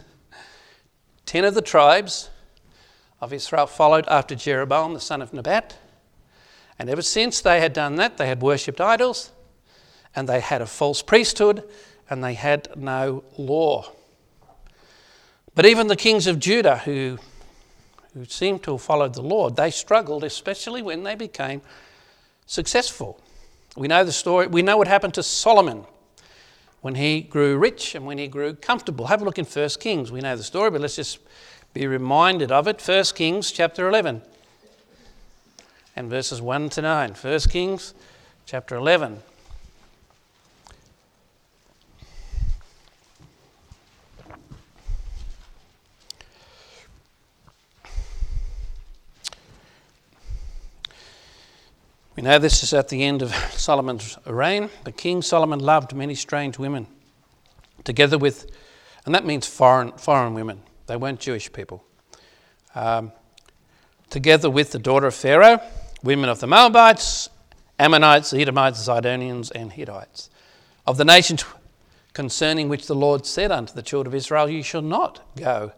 Ten 1.25 1.45
of 1.45 1.53
the 1.53 1.61
tribes 1.61 2.29
of 3.21 3.31
Israel 3.31 3.67
followed 3.67 4.07
after 4.07 4.35
Jeroboam, 4.35 4.93
the 4.93 4.99
son 4.99 5.21
of 5.21 5.33
Nebat. 5.33 5.77
And 6.79 6.89
ever 6.89 7.01
since 7.01 7.41
they 7.41 7.59
had 7.59 7.73
done 7.73 7.97
that, 7.97 8.17
they 8.17 8.27
had 8.27 8.41
worshipped 8.41 8.79
idols, 8.79 9.31
and 10.15 10.29
they 10.29 10.39
had 10.39 10.61
a 10.61 10.65
false 10.65 11.01
priesthood, 11.01 11.63
and 12.09 12.23
they 12.23 12.33
had 12.33 12.69
no 12.77 13.25
law. 13.37 13.91
But 15.55 15.65
even 15.65 15.87
the 15.87 15.97
kings 15.97 16.25
of 16.25 16.39
Judah, 16.39 16.77
who, 16.77 17.19
who 18.13 18.23
seemed 18.23 18.63
to 18.63 18.71
have 18.71 18.81
followed 18.81 19.13
the 19.13 19.21
Lord, 19.21 19.57
they 19.57 19.71
struggled, 19.71 20.23
especially 20.23 20.81
when 20.81 21.03
they 21.03 21.15
became 21.15 21.61
successful. 22.45 23.19
We 23.75 23.89
know 23.89 24.05
the 24.05 24.13
story, 24.13 24.47
we 24.47 24.61
know 24.61 24.77
what 24.77 24.87
happened 24.87 25.13
to 25.15 25.23
Solomon 25.23 25.85
when 26.81 26.95
he 26.95 27.21
grew 27.21 27.57
rich 27.57 27.93
and 27.93 28.05
when 28.05 28.17
he 28.17 28.29
grew 28.29 28.53
comfortable. 28.55 29.07
Have 29.07 29.21
a 29.21 29.25
look 29.25 29.37
in 29.37 29.45
1 29.45 29.69
Kings. 29.81 30.13
We 30.13 30.21
know 30.21 30.37
the 30.37 30.43
story, 30.43 30.71
but 30.71 30.79
let's 30.79 30.95
just 30.95 31.19
be 31.73 31.87
reminded 31.87 32.53
of 32.53 32.67
it. 32.67 32.81
1 32.81 33.03
Kings 33.15 33.51
chapter 33.51 33.89
11 33.89 34.21
and 35.95 36.09
verses 36.09 36.41
1 36.41 36.69
to 36.69 36.81
9. 36.81 37.13
1 37.13 37.39
Kings 37.41 37.93
chapter 38.45 38.75
11. 38.75 39.21
We 52.19 52.23
know 52.23 52.37
this 52.37 52.63
is 52.63 52.73
at 52.73 52.89
the 52.89 53.05
end 53.05 53.21
of 53.21 53.33
Solomon's 53.51 54.17
reign, 54.25 54.69
but 54.83 54.97
King 54.97 55.21
Solomon 55.21 55.59
loved 55.59 55.95
many 55.95 56.15
strange 56.15 56.59
women, 56.59 56.85
together 57.85 58.17
with, 58.17 58.51
and 59.05 59.15
that 59.15 59.25
means 59.25 59.47
foreign, 59.47 59.93
foreign 59.93 60.33
women. 60.33 60.61
They 60.87 60.97
weren't 60.97 61.21
Jewish 61.21 61.53
people. 61.53 61.81
Um, 62.75 63.13
together 64.09 64.49
with 64.49 64.71
the 64.71 64.79
daughter 64.79 65.07
of 65.07 65.15
Pharaoh, 65.15 65.61
women 66.03 66.29
of 66.29 66.39
the 66.39 66.47
Moabites, 66.47 67.29
Ammonites, 67.77 68.33
Edomites, 68.33 68.87
Zidonians, 68.87 69.51
and 69.51 69.71
Hittites. 69.71 70.29
Of 70.85 70.97
the 70.97 71.05
nations 71.05 71.45
concerning 72.13 72.67
which 72.67 72.87
the 72.87 72.95
Lord 72.95 73.25
said 73.25 73.51
unto 73.51 73.73
the 73.73 73.81
children 73.81 74.11
of 74.13 74.15
Israel, 74.15 74.49
You 74.49 74.63
shall 74.63 74.81
not 74.81 75.21
go 75.37 75.71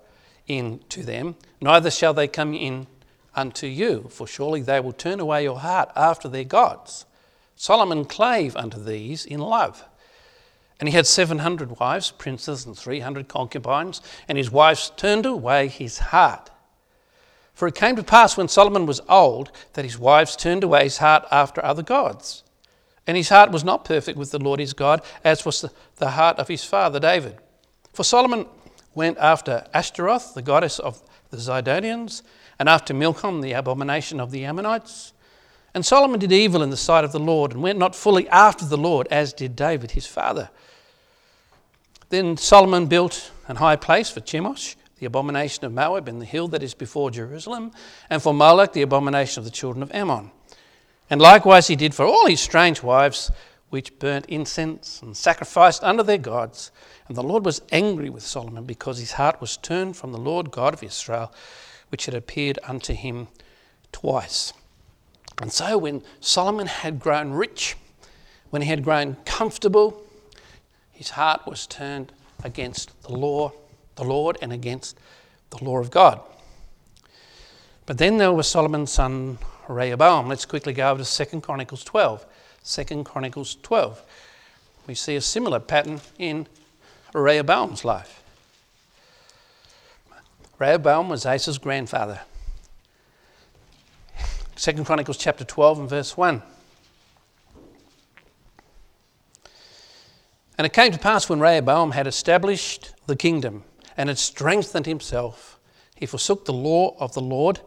in 0.48 0.80
to 0.90 1.04
them, 1.04 1.36
neither 1.62 1.92
shall 1.92 2.14
they 2.14 2.28
come 2.28 2.54
in 2.54 2.88
unto 3.36 3.68
you, 3.68 4.08
for 4.10 4.28
surely 4.28 4.62
they 4.62 4.80
will 4.80 4.94
turn 4.94 5.20
away 5.20 5.44
your 5.44 5.60
heart 5.60 5.92
after 5.96 6.28
their 6.28 6.44
gods. 6.44 7.06
Solomon 7.56 8.06
clave 8.06 8.56
unto 8.56 8.84
these 8.84 9.26
in 9.26 9.40
love. 9.40 9.86
And 10.80 10.90
he 10.90 10.96
had 10.96 11.06
700 11.06 11.80
wives, 11.80 12.10
princes, 12.10 12.66
and 12.66 12.76
300 12.76 13.28
concubines, 13.28 14.02
and 14.28 14.38
his 14.38 14.50
wives 14.50 14.92
turned 14.98 15.28
away 15.28 15.68
his 15.68 16.00
heart. 16.00 16.50
For 17.62 17.68
it 17.68 17.75
came 17.75 17.96
to 17.96 18.01
pass 18.01 18.38
when 18.38 18.48
Solomon 18.48 18.88
was 18.88 19.01
old 19.08 19.51
that 19.74 19.86
his 19.86 20.00
wives 20.00 20.36
turned 20.36 20.63
away 20.63 20.86
his 20.86 20.98
heart 20.98 21.25
after 21.30 21.63
other 21.63 21.84
gods. 21.84 22.41
And 23.06 23.15
his 23.15 23.30
heart 23.30 23.51
was 23.51 23.63
not 23.63 23.86
perfect 23.86 24.18
with 24.18 24.32
the 24.32 24.39
Lord 24.39 24.60
his 24.60 24.74
God, 24.74 25.03
as 25.24 25.46
was 25.46 25.63
the, 25.98 26.10
heart 26.10 26.39
of 26.39 26.48
his 26.48 26.63
father 26.63 27.00
David. 27.00 27.38
For 27.94 28.03
Solomon 28.03 28.48
went 28.96 29.20
after 29.20 29.63
Ashtaroth, 29.75 30.34
the 30.34 30.41
goddess 30.41 30.80
of 30.80 31.03
the 31.30 31.38
Zidonians, 31.38 32.24
and 32.58 32.68
after 32.68 32.96
Milcom, 32.96 33.41
the 33.41 33.51
abomination 33.51 34.20
of 34.20 34.32
the 34.32 34.44
Ammonites. 34.44 35.13
And 35.75 35.86
Solomon 35.86 36.20
did 36.20 36.32
evil 36.32 36.63
in 36.63 36.72
the 36.72 36.77
sight 36.77 37.03
of 37.03 37.12
the 37.12 37.20
Lord, 37.20 37.51
and 37.51 37.62
went 37.62 37.77
not 37.77 37.96
fully 37.96 38.27
after 38.30 38.65
the 38.65 38.75
Lord, 38.75 39.08
as 39.12 39.34
did 39.34 39.56
David 39.56 39.91
his 39.91 40.08
father. 40.08 40.50
Then 42.10 42.38
Solomon 42.38 42.88
built 42.88 43.30
an 43.48 43.58
high 43.58 43.75
place 43.75 44.10
for 44.10 44.20
Chemosh, 44.20 44.74
the 45.01 45.08
abomination 45.08 45.65
of 45.65 45.74
Moab, 45.74 46.08
in 46.08 46.20
the 46.20 46.25
hill 46.25 46.48
that 46.50 46.62
is 46.62 46.75
before 46.75 47.10
Jerusalem, 47.10 47.72
and 48.08 48.22
for 48.22 48.36
Moloch, 48.36 48.74
the 48.74 48.84
abomination 48.84 49.39
of 49.39 49.46
the 49.46 49.50
children 49.50 49.81
of 49.81 49.91
Ammon. 49.96 50.29
And 51.10 51.20
likewise 51.20 51.65
he 51.65 51.75
did 51.75 51.96
for 51.96 52.05
all 52.05 52.27
his 52.27 52.39
strange 52.39 52.84
wives, 52.84 53.31
which 53.72 53.98
burnt 53.98 54.27
incense 54.27 55.01
and 55.01 55.17
sacrificed 55.17 55.84
unto 55.84 56.03
their 56.03 56.20
gods. 56.20 56.72
And 57.08 57.17
the 57.17 57.24
Lord 57.24 57.46
was 57.46 57.63
angry 57.72 58.12
with 58.12 58.22
Solomon 58.22 58.65
because 58.65 59.00
his 59.00 59.13
heart 59.13 59.41
was 59.41 59.58
turned 59.58 59.98
from 59.98 60.12
the 60.12 60.20
Lord 60.20 60.51
God 60.51 60.75
of 60.75 60.84
Israel, 60.84 61.34
which 61.89 62.05
had 62.05 62.13
appeared 62.13 62.60
unto 62.63 62.93
him 62.93 63.27
twice. 63.91 64.53
And 65.41 65.51
so 65.51 65.79
when 65.79 66.03
Solomon 66.20 66.67
had 66.67 67.00
grown 67.00 67.31
rich, 67.31 67.75
when 68.51 68.62
he 68.62 68.67
had 68.67 68.84
grown 68.84 69.17
comfortable, 69.25 70.00
his 70.91 71.10
heart 71.10 71.48
was 71.48 71.65
turned 71.65 72.12
against 72.43 73.01
the 73.01 73.13
law, 73.13 73.51
the 73.95 74.03
Lord, 74.03 74.38
and 74.41 74.51
against 74.53 74.98
the 75.50 75.63
law 75.63 75.79
of 75.79 75.91
God. 75.91 76.21
But 77.86 77.98
then 77.98 78.17
there 78.17 78.31
was 78.31 78.48
Solomon's 78.48 78.91
son 78.91 79.38
Rehoboam. 79.67 80.27
Let's 80.27 80.45
quickly 80.45 80.74
go 80.74 80.91
over 80.91 81.03
to 81.03 81.25
2 81.25 81.41
Chronicles 81.41 81.83
12. 81.83 82.25
2 82.63 83.03
Chronicles 83.03 83.57
12. 83.63 84.01
We 84.88 84.95
see 84.95 85.15
a 85.15 85.21
similar 85.21 85.60
pattern 85.60 86.01
in 86.17 86.48
Rehoboam's 87.13 87.83
life. 87.86 88.24
Rehoboam 90.60 91.10
was 91.10 91.25
Asa's 91.25 91.57
grandfather. 91.57 92.21
2 94.56 94.84
Chronicles 94.84 95.17
chapter 95.17 95.43
12 95.43 95.80
and 95.80 95.89
verse 95.89 96.15
1. 96.15 96.41
And 100.58 100.65
it 100.67 100.73
came 100.73 100.91
to 100.91 100.99
pass 100.99 101.27
when 101.27 101.39
Rehoboam 101.39 101.91
had 101.91 102.06
established 102.06 102.93
the 103.08 103.15
kingdom 103.15 103.63
and 104.02 104.10
had 104.10 104.18
strengthened 104.18 104.88
himself, 104.88 105.60
he 105.96 106.08
forsook 106.08 106.46
the 106.46 106.52
law 106.52 106.96
of 107.00 107.14
the 107.14 107.22
Lord 107.22 107.60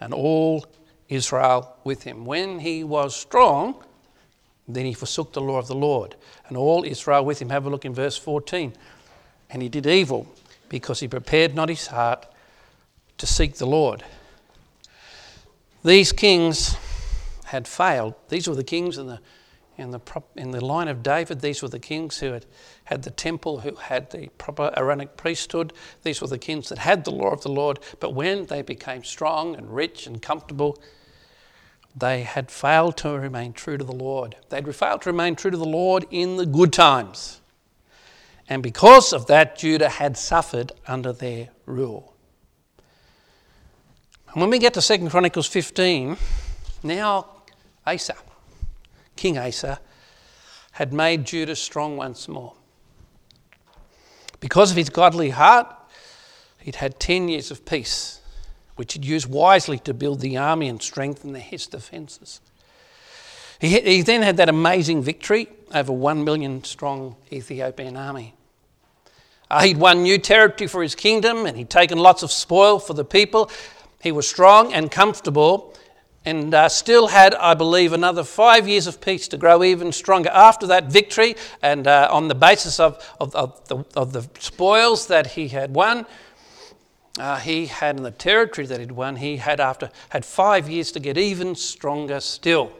and 0.00 0.14
all 0.14 0.64
Israel 1.10 1.76
with 1.84 2.04
him. 2.04 2.24
When 2.24 2.60
he 2.60 2.82
was 2.82 3.14
strong, 3.14 3.74
then 4.66 4.86
he 4.86 4.94
forsook 4.94 5.34
the 5.34 5.42
law 5.42 5.58
of 5.58 5.68
the 5.68 5.74
Lord, 5.74 6.16
and 6.48 6.56
all 6.56 6.82
Israel 6.84 7.26
with 7.26 7.42
him. 7.42 7.50
Have 7.50 7.66
a 7.66 7.68
look 7.68 7.84
in 7.84 7.92
verse 7.92 8.16
14. 8.16 8.72
And 9.50 9.60
he 9.60 9.68
did 9.68 9.86
evil 9.86 10.26
because 10.70 11.00
he 11.00 11.08
prepared 11.08 11.54
not 11.54 11.68
his 11.68 11.88
heart 11.88 12.24
to 13.18 13.26
seek 13.26 13.56
the 13.56 13.66
Lord. 13.66 14.02
These 15.84 16.12
kings 16.12 16.74
had 17.44 17.68
failed. 17.68 18.14
These 18.30 18.48
were 18.48 18.54
the 18.54 18.64
kings 18.64 18.96
and 18.96 19.10
the, 19.10 19.20
in 19.82 19.90
the, 19.90 20.00
in 20.36 20.52
the 20.52 20.64
line 20.64 20.88
of 20.88 21.02
David. 21.02 21.40
These 21.40 21.60
were 21.60 21.68
the 21.68 21.78
kings 21.78 22.18
who 22.20 22.32
had 22.32 22.46
had 22.84 23.02
the 23.02 23.10
temple, 23.10 23.60
who 23.60 23.74
had 23.74 24.10
the 24.10 24.28
proper 24.38 24.72
Aaronic 24.76 25.16
priesthood. 25.16 25.72
These 26.02 26.20
were 26.20 26.28
the 26.28 26.38
kings 26.38 26.68
that 26.70 26.78
had 26.78 27.04
the 27.04 27.10
law 27.10 27.30
of 27.30 27.42
the 27.42 27.50
Lord. 27.50 27.78
But 28.00 28.14
when 28.14 28.46
they 28.46 28.62
became 28.62 29.04
strong 29.04 29.54
and 29.54 29.74
rich 29.74 30.06
and 30.06 30.22
comfortable, 30.22 30.80
they 31.94 32.22
had 32.22 32.50
failed 32.50 32.96
to 32.98 33.10
remain 33.10 33.52
true 33.52 33.76
to 33.76 33.84
the 33.84 33.92
Lord. 33.92 34.36
They'd 34.48 34.74
failed 34.74 35.02
to 35.02 35.10
remain 35.10 35.36
true 35.36 35.50
to 35.50 35.56
the 35.56 35.64
Lord 35.64 36.06
in 36.10 36.36
the 36.36 36.46
good 36.46 36.72
times. 36.72 37.40
And 38.48 38.62
because 38.62 39.12
of 39.12 39.26
that, 39.26 39.58
Judah 39.58 39.88
had 39.88 40.16
suffered 40.16 40.72
under 40.86 41.12
their 41.12 41.50
rule. 41.66 42.14
And 44.32 44.40
when 44.40 44.50
we 44.50 44.58
get 44.58 44.74
to 44.74 44.80
2 44.80 45.10
Chronicles 45.10 45.46
15, 45.46 46.16
now 46.82 47.26
Asa, 47.86 48.14
King 49.16 49.38
Asa, 49.38 49.80
had 50.72 50.92
made 50.92 51.24
Judah 51.24 51.56
strong 51.56 51.96
once 51.96 52.28
more. 52.28 52.54
Because 54.40 54.70
of 54.70 54.76
his 54.76 54.90
godly 54.90 55.30
heart, 55.30 55.66
he'd 56.58 56.76
had 56.76 56.98
10 56.98 57.28
years 57.28 57.50
of 57.50 57.64
peace 57.64 58.20
which 58.76 58.94
he'd 58.94 59.04
used 59.04 59.28
wisely 59.28 59.78
to 59.78 59.94
build 59.94 60.20
the 60.20 60.36
army 60.36 60.68
and 60.68 60.82
strengthen 60.82 61.34
his 61.34 61.66
defences. 61.66 62.40
He, 63.60 63.80
he 63.80 64.02
then 64.02 64.22
had 64.22 64.38
that 64.38 64.48
amazing 64.48 65.02
victory 65.02 65.48
over 65.74 65.92
one 65.92 66.24
million 66.24 66.64
strong 66.64 67.16
Ethiopian 67.32 67.96
army. 67.96 68.34
Uh, 69.50 69.62
he'd 69.62 69.76
won 69.76 70.02
new 70.02 70.18
territory 70.18 70.66
for 70.66 70.82
his 70.82 70.94
kingdom 70.94 71.46
and 71.46 71.56
he'd 71.56 71.70
taken 71.70 71.98
lots 71.98 72.22
of 72.22 72.32
spoil 72.32 72.78
for 72.78 72.94
the 72.94 73.04
people. 73.04 73.50
He 74.00 74.10
was 74.10 74.26
strong 74.28 74.72
and 74.72 74.90
comfortable 74.90 75.76
and 76.24 76.54
uh, 76.54 76.68
still 76.68 77.08
had, 77.08 77.34
I 77.34 77.54
believe, 77.54 77.92
another 77.92 78.22
five 78.24 78.68
years 78.68 78.86
of 78.86 79.00
peace 79.00 79.26
to 79.28 79.36
grow 79.36 79.64
even 79.64 79.90
stronger 79.92 80.30
after 80.30 80.66
that 80.68 80.86
victory. 80.86 81.34
And 81.62 81.86
uh, 81.86 82.08
on 82.10 82.28
the 82.28 82.34
basis 82.34 82.78
of, 82.78 83.04
of, 83.20 83.34
of, 83.34 83.68
the, 83.68 83.84
of 83.96 84.12
the 84.12 84.28
spoils 84.38 85.08
that 85.08 85.28
he 85.28 85.48
had 85.48 85.74
won, 85.74 86.06
uh, 87.18 87.36
he 87.38 87.66
had 87.66 87.96
in 87.96 88.02
the 88.02 88.10
territory 88.10 88.66
that 88.66 88.80
he'd 88.80 88.92
won, 88.92 89.16
he 89.16 89.36
had 89.36 89.60
after 89.60 89.90
had 90.10 90.24
five 90.24 90.68
years 90.68 90.92
to 90.92 91.00
get 91.00 91.18
even 91.18 91.54
stronger 91.54 92.20
still. 92.20 92.72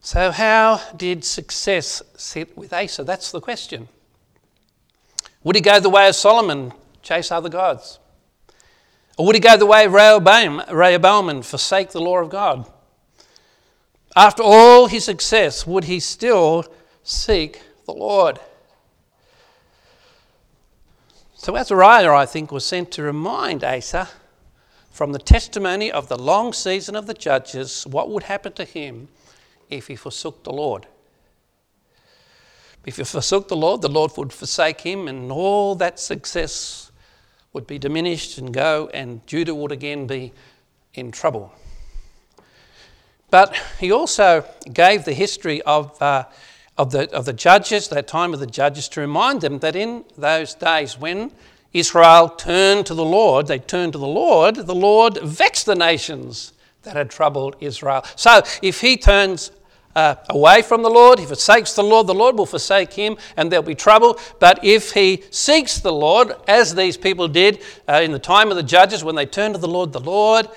So 0.00 0.30
how 0.30 0.80
did 0.96 1.24
success 1.24 2.02
sit 2.16 2.56
with 2.56 2.72
Asa? 2.72 3.04
That's 3.04 3.30
the 3.30 3.40
question. 3.40 3.88
Would 5.44 5.56
he 5.56 5.62
go 5.62 5.80
the 5.80 5.90
way 5.90 6.08
of 6.08 6.14
Solomon, 6.14 6.72
chase 7.02 7.30
other 7.30 7.48
gods? 7.48 7.98
Or 9.18 9.26
would 9.26 9.34
he 9.34 9.40
go 9.40 9.56
the 9.56 9.66
way 9.66 9.84
of 9.84 9.92
Rehoboam, 9.92 10.62
Rehoboam 10.70 11.28
and 11.28 11.44
forsake 11.44 11.90
the 11.90 12.00
law 12.00 12.18
of 12.18 12.30
God? 12.30 12.70
After 14.14 14.44
all 14.44 14.86
his 14.86 15.04
success, 15.04 15.66
would 15.66 15.84
he 15.84 15.98
still 15.98 16.64
seek 17.02 17.60
the 17.84 17.92
Lord? 17.92 18.38
So 21.34 21.56
Azariah, 21.56 22.14
I 22.14 22.26
think, 22.26 22.52
was 22.52 22.64
sent 22.64 22.92
to 22.92 23.02
remind 23.02 23.64
Asa 23.64 24.08
from 24.90 25.12
the 25.12 25.18
testimony 25.18 25.90
of 25.90 26.08
the 26.08 26.18
long 26.18 26.52
season 26.52 26.94
of 26.94 27.06
the 27.06 27.14
judges 27.14 27.86
what 27.86 28.10
would 28.10 28.24
happen 28.24 28.52
to 28.52 28.64
him 28.64 29.08
if 29.68 29.88
he 29.88 29.96
forsook 29.96 30.44
the 30.44 30.52
Lord. 30.52 30.86
If 32.86 32.96
he 32.96 33.04
forsook 33.04 33.48
the 33.48 33.56
Lord, 33.56 33.82
the 33.82 33.88
Lord 33.88 34.12
would 34.16 34.32
forsake 34.32 34.80
him, 34.82 35.08
and 35.08 35.30
all 35.32 35.74
that 35.74 35.98
success 35.98 36.87
would 37.52 37.66
be 37.66 37.78
diminished 37.78 38.38
and 38.38 38.52
go, 38.52 38.90
and 38.92 39.26
Judah 39.26 39.54
would 39.54 39.72
again 39.72 40.06
be 40.06 40.32
in 40.94 41.10
trouble. 41.10 41.52
But 43.30 43.54
he 43.78 43.92
also 43.92 44.44
gave 44.72 45.04
the 45.04 45.12
history 45.12 45.60
of 45.62 46.00
uh, 46.00 46.24
of 46.78 46.92
the, 46.92 47.12
of 47.12 47.24
the 47.24 47.32
judges, 47.32 47.88
that 47.88 48.06
time 48.06 48.32
of 48.32 48.40
the 48.40 48.46
judges, 48.46 48.88
to 48.90 49.00
remind 49.00 49.40
them 49.40 49.58
that 49.58 49.74
in 49.74 50.04
those 50.16 50.54
days 50.54 50.96
when 50.96 51.32
Israel 51.72 52.28
turned 52.28 52.86
to 52.86 52.94
the 52.94 53.04
Lord, 53.04 53.48
they 53.48 53.58
turned 53.58 53.92
to 53.92 53.98
the 53.98 54.06
Lord, 54.06 54.54
the 54.54 54.74
Lord 54.74 55.18
vexed 55.18 55.66
the 55.66 55.74
nations 55.74 56.52
that 56.82 56.94
had 56.94 57.10
troubled 57.10 57.56
Israel. 57.60 58.04
So 58.14 58.42
if 58.62 58.80
he 58.80 58.96
turns 58.96 59.50
uh, 59.98 60.14
away 60.28 60.62
from 60.62 60.82
the 60.82 60.90
Lord, 60.90 61.18
he 61.18 61.26
forsakes 61.26 61.72
the 61.72 61.82
Lord, 61.82 62.06
the 62.06 62.14
Lord 62.14 62.38
will 62.38 62.46
forsake 62.46 62.92
him 62.92 63.16
and 63.36 63.50
there'll 63.50 63.64
be 63.64 63.74
trouble. 63.74 64.18
But 64.38 64.64
if 64.64 64.92
he 64.92 65.24
seeks 65.30 65.80
the 65.80 65.92
Lord, 65.92 66.34
as 66.46 66.76
these 66.76 66.96
people 66.96 67.26
did 67.26 67.60
uh, 67.88 68.00
in 68.02 68.12
the 68.12 68.20
time 68.20 68.50
of 68.50 68.56
the 68.56 68.62
judges 68.62 69.02
when 69.02 69.16
they 69.16 69.26
turned 69.26 69.54
to 69.54 69.60
the 69.60 69.66
Lord, 69.66 69.92
the 69.92 70.00
Lord 70.00 70.48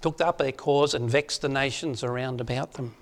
took 0.00 0.20
up 0.20 0.38
their 0.38 0.50
cause 0.50 0.94
and 0.94 1.08
vexed 1.08 1.42
the 1.42 1.48
nations 1.48 2.02
around 2.02 2.40
about 2.40 2.72
them. 2.72 2.96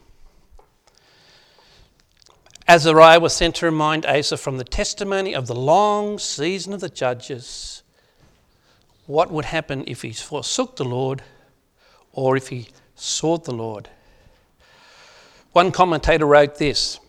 Azariah 2.69 3.19
was 3.19 3.33
sent 3.33 3.55
to 3.57 3.67
remind 3.67 4.05
Asa 4.05 4.37
from 4.37 4.59
the 4.59 4.65
testimony 4.65 5.35
of 5.35 5.47
the 5.47 5.55
long 5.55 6.19
season 6.19 6.75
of 6.75 6.81
the 6.81 6.91
judges 6.91 7.83
what 9.07 9.33
would 9.33 9.47
happen 9.47 9.83
if 9.87 10.03
he 10.03 10.13
forsook 10.13 10.77
the 10.77 10.85
Lord 10.85 11.23
or 12.13 12.37
if 12.37 12.49
he 12.49 12.69
sought 12.95 13.45
the 13.45 13.55
Lord. 13.55 13.89
One 15.53 15.73
commentator 15.73 16.27
wrote 16.27 16.57
this 16.57 17.01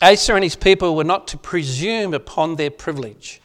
Asa 0.00 0.34
and 0.34 0.44
his 0.44 0.56
people 0.56 0.96
were 0.96 1.04
not 1.04 1.28
to 1.28 1.36
presume 1.36 2.14
upon 2.14 2.56
their 2.56 2.70
privilege. 2.70 3.40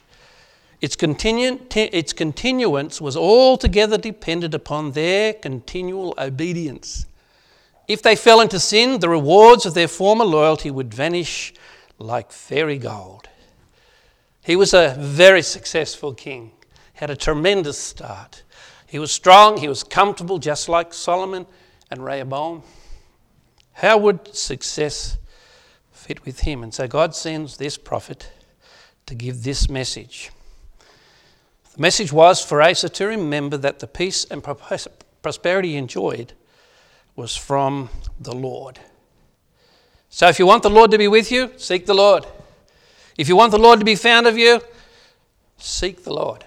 Its, 0.80 0.96
continu- 0.96 1.60
its 1.76 2.12
continuance 2.12 3.00
was 3.00 3.16
altogether 3.16 3.98
dependent 3.98 4.54
upon 4.54 4.92
their 4.92 5.32
continual 5.32 6.14
obedience. 6.16 7.06
If 7.88 8.02
they 8.02 8.16
fell 8.16 8.40
into 8.40 8.60
sin, 8.60 9.00
the 9.00 9.08
rewards 9.08 9.66
of 9.66 9.74
their 9.74 9.88
former 9.88 10.24
loyalty 10.24 10.70
would 10.70 10.94
vanish 10.94 11.52
like 11.98 12.30
fairy 12.30 12.78
gold. 12.78 13.28
He 14.42 14.56
was 14.56 14.72
a 14.72 14.94
very 14.98 15.42
successful 15.42 16.14
king, 16.14 16.52
had 16.94 17.10
a 17.10 17.16
tremendous 17.16 17.78
start. 17.78 18.44
He 18.86 18.98
was 18.98 19.10
strong, 19.10 19.58
he 19.58 19.68
was 19.68 19.82
comfortable, 19.82 20.38
just 20.38 20.68
like 20.68 20.94
Solomon 20.94 21.46
and 21.90 22.04
Rehoboam. 22.04 22.62
How 23.78 23.96
would 23.96 24.34
success 24.34 25.18
fit 25.92 26.24
with 26.24 26.40
him? 26.40 26.64
And 26.64 26.74
so 26.74 26.88
God 26.88 27.14
sends 27.14 27.58
this 27.58 27.78
prophet 27.78 28.28
to 29.06 29.14
give 29.14 29.44
this 29.44 29.68
message. 29.68 30.32
The 31.76 31.80
message 31.80 32.12
was 32.12 32.44
for 32.44 32.60
Asa 32.60 32.88
to 32.88 33.06
remember 33.06 33.56
that 33.56 33.78
the 33.78 33.86
peace 33.86 34.24
and 34.24 34.42
prosperity 35.22 35.76
enjoyed 35.76 36.32
was 37.14 37.36
from 37.36 37.88
the 38.18 38.34
Lord. 38.34 38.80
So 40.08 40.26
if 40.26 40.40
you 40.40 40.46
want 40.46 40.64
the 40.64 40.70
Lord 40.70 40.90
to 40.90 40.98
be 40.98 41.06
with 41.06 41.30
you, 41.30 41.52
seek 41.56 41.86
the 41.86 41.94
Lord. 41.94 42.26
If 43.16 43.28
you 43.28 43.36
want 43.36 43.52
the 43.52 43.58
Lord 43.58 43.78
to 43.78 43.84
be 43.84 43.94
found 43.94 44.26
of 44.26 44.36
you, 44.36 44.60
seek 45.56 46.02
the 46.02 46.12
Lord. 46.12 46.44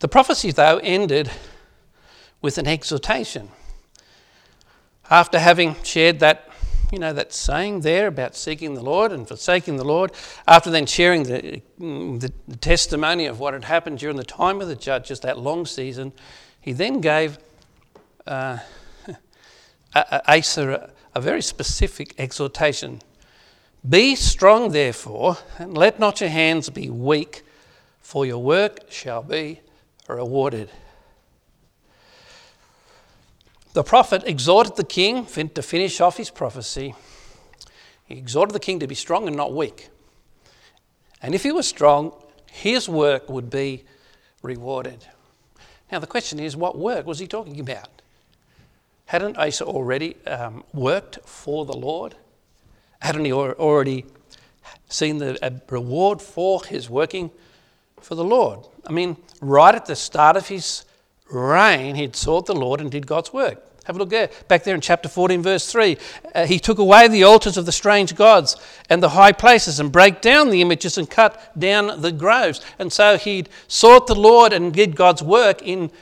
The 0.00 0.08
prophecy, 0.08 0.50
though, 0.50 0.78
ended 0.82 1.30
with 2.42 2.58
an 2.58 2.66
exhortation. 2.66 3.50
After 5.10 5.38
having 5.38 5.76
shared 5.82 6.20
that 6.20 6.46
you 6.92 6.98
know, 6.98 7.12
that 7.12 7.32
saying 7.32 7.80
there 7.80 8.06
about 8.06 8.36
seeking 8.36 8.74
the 8.74 8.82
Lord 8.82 9.12
and 9.12 9.26
forsaking 9.26 9.76
the 9.76 9.84
Lord, 9.84 10.12
after 10.46 10.70
then 10.70 10.86
sharing 10.86 11.24
the, 11.24 11.62
the, 11.78 12.32
the 12.46 12.56
testimony 12.56 13.26
of 13.26 13.40
what 13.40 13.54
had 13.54 13.64
happened 13.64 13.98
during 13.98 14.16
the 14.16 14.24
time 14.24 14.60
of 14.60 14.68
the 14.68 14.76
judges, 14.76 15.20
that 15.20 15.38
long 15.38 15.66
season, 15.66 16.12
he 16.60 16.72
then 16.72 17.00
gave 17.00 17.38
uh, 18.26 18.58
Asa 19.94 20.90
a 21.14 21.20
very 21.20 21.42
specific 21.42 22.14
exhortation. 22.18 23.00
Be 23.88 24.14
strong, 24.14 24.72
therefore, 24.72 25.38
and 25.58 25.76
let 25.76 25.98
not 25.98 26.20
your 26.20 26.30
hands 26.30 26.70
be 26.70 26.90
weak, 26.90 27.42
for 28.00 28.26
your 28.26 28.42
work 28.42 28.90
shall 28.90 29.22
be 29.22 29.60
rewarded. 30.08 30.70
The 33.76 33.84
prophet 33.84 34.22
exhorted 34.24 34.76
the 34.76 34.84
king 34.84 35.26
to 35.26 35.60
finish 35.60 36.00
off 36.00 36.16
his 36.16 36.30
prophecy. 36.30 36.94
He 38.06 38.16
exhorted 38.16 38.54
the 38.54 38.58
king 38.58 38.80
to 38.80 38.86
be 38.86 38.94
strong 38.94 39.26
and 39.26 39.36
not 39.36 39.52
weak. 39.52 39.90
And 41.20 41.34
if 41.34 41.42
he 41.42 41.52
was 41.52 41.68
strong, 41.68 42.14
his 42.50 42.88
work 42.88 43.28
would 43.28 43.50
be 43.50 43.84
rewarded. 44.40 45.06
Now, 45.92 45.98
the 45.98 46.06
question 46.06 46.40
is 46.40 46.56
what 46.56 46.78
work 46.78 47.04
was 47.04 47.18
he 47.18 47.26
talking 47.26 47.60
about? 47.60 48.00
Hadn't 49.04 49.36
Asa 49.36 49.66
already 49.66 50.16
um, 50.24 50.64
worked 50.72 51.18
for 51.26 51.66
the 51.66 51.76
Lord? 51.76 52.14
Hadn't 53.02 53.26
he 53.26 53.32
already 53.34 54.06
seen 54.88 55.18
the 55.18 55.60
reward 55.68 56.22
for 56.22 56.64
his 56.64 56.88
working 56.88 57.30
for 58.00 58.14
the 58.14 58.24
Lord? 58.24 58.60
I 58.86 58.92
mean, 58.92 59.18
right 59.42 59.74
at 59.74 59.84
the 59.84 59.96
start 59.96 60.38
of 60.38 60.48
his 60.48 60.85
reign, 61.30 61.94
he'd 61.94 62.16
sought 62.16 62.46
the 62.46 62.54
Lord 62.54 62.80
and 62.80 62.90
did 62.90 63.06
God's 63.06 63.32
work. 63.32 63.62
Have 63.84 63.94
a 63.94 63.98
look 64.00 64.10
there, 64.10 64.30
back 64.48 64.64
there 64.64 64.74
in 64.74 64.80
chapter 64.80 65.08
14, 65.08 65.42
verse 65.42 65.70
3. 65.70 65.96
Uh, 66.34 66.46
he 66.46 66.58
took 66.58 66.78
away 66.78 67.06
the 67.06 67.22
altars 67.22 67.56
of 67.56 67.66
the 67.66 67.72
strange 67.72 68.16
gods 68.16 68.56
and 68.90 69.00
the 69.00 69.10
high 69.10 69.30
places 69.30 69.78
and 69.78 69.92
break 69.92 70.20
down 70.20 70.50
the 70.50 70.60
images 70.60 70.98
and 70.98 71.08
cut 71.08 71.56
down 71.56 72.00
the 72.00 72.10
groves. 72.10 72.60
And 72.80 72.92
so 72.92 73.16
he'd 73.16 73.48
sought 73.68 74.08
the 74.08 74.16
Lord 74.16 74.52
and 74.52 74.72
did 74.72 74.96
God's 74.96 75.22
work 75.22 75.62
in 75.62 75.92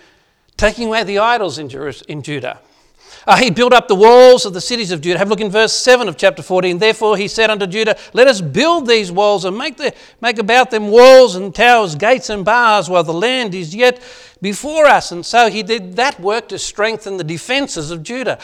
taking 0.56 0.88
away 0.88 1.04
the 1.04 1.18
idols 1.18 1.58
in, 1.58 1.70
in 2.08 2.22
Judah. 2.22 2.58
Uh, 3.26 3.37
he 3.37 3.50
built 3.50 3.72
up 3.72 3.88
the 3.88 3.94
walls 3.94 4.44
of 4.44 4.52
the 4.52 4.60
cities 4.60 4.90
of 4.90 5.00
Judah. 5.00 5.18
Have 5.18 5.28
a 5.28 5.30
look 5.30 5.40
in 5.40 5.50
verse 5.50 5.72
7 5.72 6.08
of 6.08 6.16
chapter 6.16 6.42
14. 6.42 6.78
Therefore 6.78 7.16
he 7.16 7.28
said 7.28 7.50
unto 7.50 7.66
Judah, 7.66 7.96
Let 8.12 8.28
us 8.28 8.40
build 8.40 8.87
these 8.87 9.10
walls 9.10 9.44
and 9.44 9.56
make, 9.56 9.76
the, 9.76 9.94
make 10.20 10.38
about 10.38 10.70
them 10.70 10.88
walls 10.88 11.34
and 11.34 11.54
towers, 11.54 11.94
gates 11.94 12.28
and 12.28 12.44
bars, 12.44 12.90
while 12.90 13.04
the 13.04 13.14
land 13.14 13.54
is 13.54 13.74
yet 13.74 14.02
before 14.42 14.87
us. 14.87 15.10
And 15.10 15.24
so 15.24 15.48
he 15.48 15.62
did 15.62 15.96
that 15.96 16.20
work 16.20 16.48
to 16.48 16.58
strengthen 16.58 17.16
the 17.16 17.24
defences 17.24 17.90
of 17.90 18.02
Judah. 18.02 18.38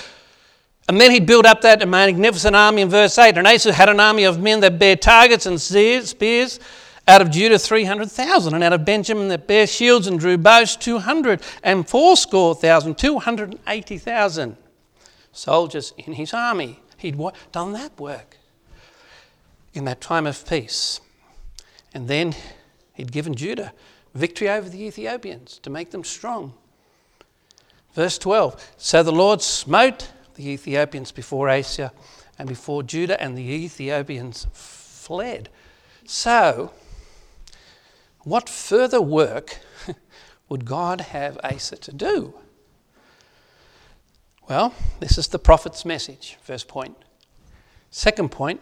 And 0.88 1.00
then 1.00 1.10
he 1.10 1.20
built 1.20 1.46
up 1.46 1.60
that 1.60 1.86
magnificent 1.86 2.56
army 2.56 2.82
in 2.82 2.88
verse 2.88 3.16
8. 3.18 3.36
And 3.36 3.46
Asa 3.46 3.72
had 3.72 3.88
an 3.88 4.00
army 4.00 4.24
of 4.24 4.40
men 4.40 4.60
that 4.60 4.78
bare 4.78 4.96
targets 4.96 5.46
and 5.46 5.60
spears. 5.60 6.58
Out 7.06 7.22
of 7.22 7.30
Judah, 7.30 7.58
300,000. 7.58 8.54
And 8.54 8.64
out 8.64 8.72
of 8.72 8.84
Benjamin, 8.84 9.28
that 9.28 9.46
bare 9.46 9.66
shields 9.66 10.06
and 10.06 10.18
drew 10.18 10.38
bows, 10.38 10.76
200. 10.76 11.42
And 11.62 11.88
fourscore 11.88 12.54
thousand, 12.54 12.98
280,000 12.98 14.56
soldiers 15.32 15.92
in 15.96 16.14
his 16.14 16.34
army. 16.34 16.80
He'd 16.96 17.18
done 17.52 17.72
that 17.72 17.98
work 17.98 18.36
in 19.72 19.84
that 19.84 20.00
time 20.00 20.26
of 20.26 20.46
peace. 20.46 21.00
And 21.94 22.08
then 22.08 22.34
he'd 22.94 23.12
given 23.12 23.34
Judah 23.34 23.72
victory 24.14 24.48
over 24.48 24.68
the 24.68 24.82
Ethiopians 24.84 25.58
to 25.62 25.70
make 25.70 25.90
them 25.90 26.04
strong. 26.04 26.54
Verse 27.94 28.18
12 28.18 28.74
So 28.76 29.02
the 29.02 29.12
Lord 29.12 29.42
smote 29.42 30.10
the 30.34 30.48
Ethiopians 30.48 31.12
before 31.12 31.48
Asa 31.48 31.92
and 32.38 32.48
before 32.48 32.82
Judah, 32.82 33.20
and 33.20 33.36
the 33.36 33.52
Ethiopians 33.52 34.46
fled. 34.52 35.50
So, 36.06 36.72
what 38.20 38.48
further 38.48 39.00
work 39.00 39.58
would 40.48 40.64
God 40.64 41.02
have 41.02 41.38
Asa 41.44 41.76
to 41.76 41.92
do? 41.92 42.32
Well, 44.50 44.74
this 44.98 45.16
is 45.16 45.28
the 45.28 45.38
prophet's 45.38 45.84
message, 45.84 46.36
first 46.42 46.66
point. 46.66 46.96
Second 47.92 48.32
point, 48.32 48.60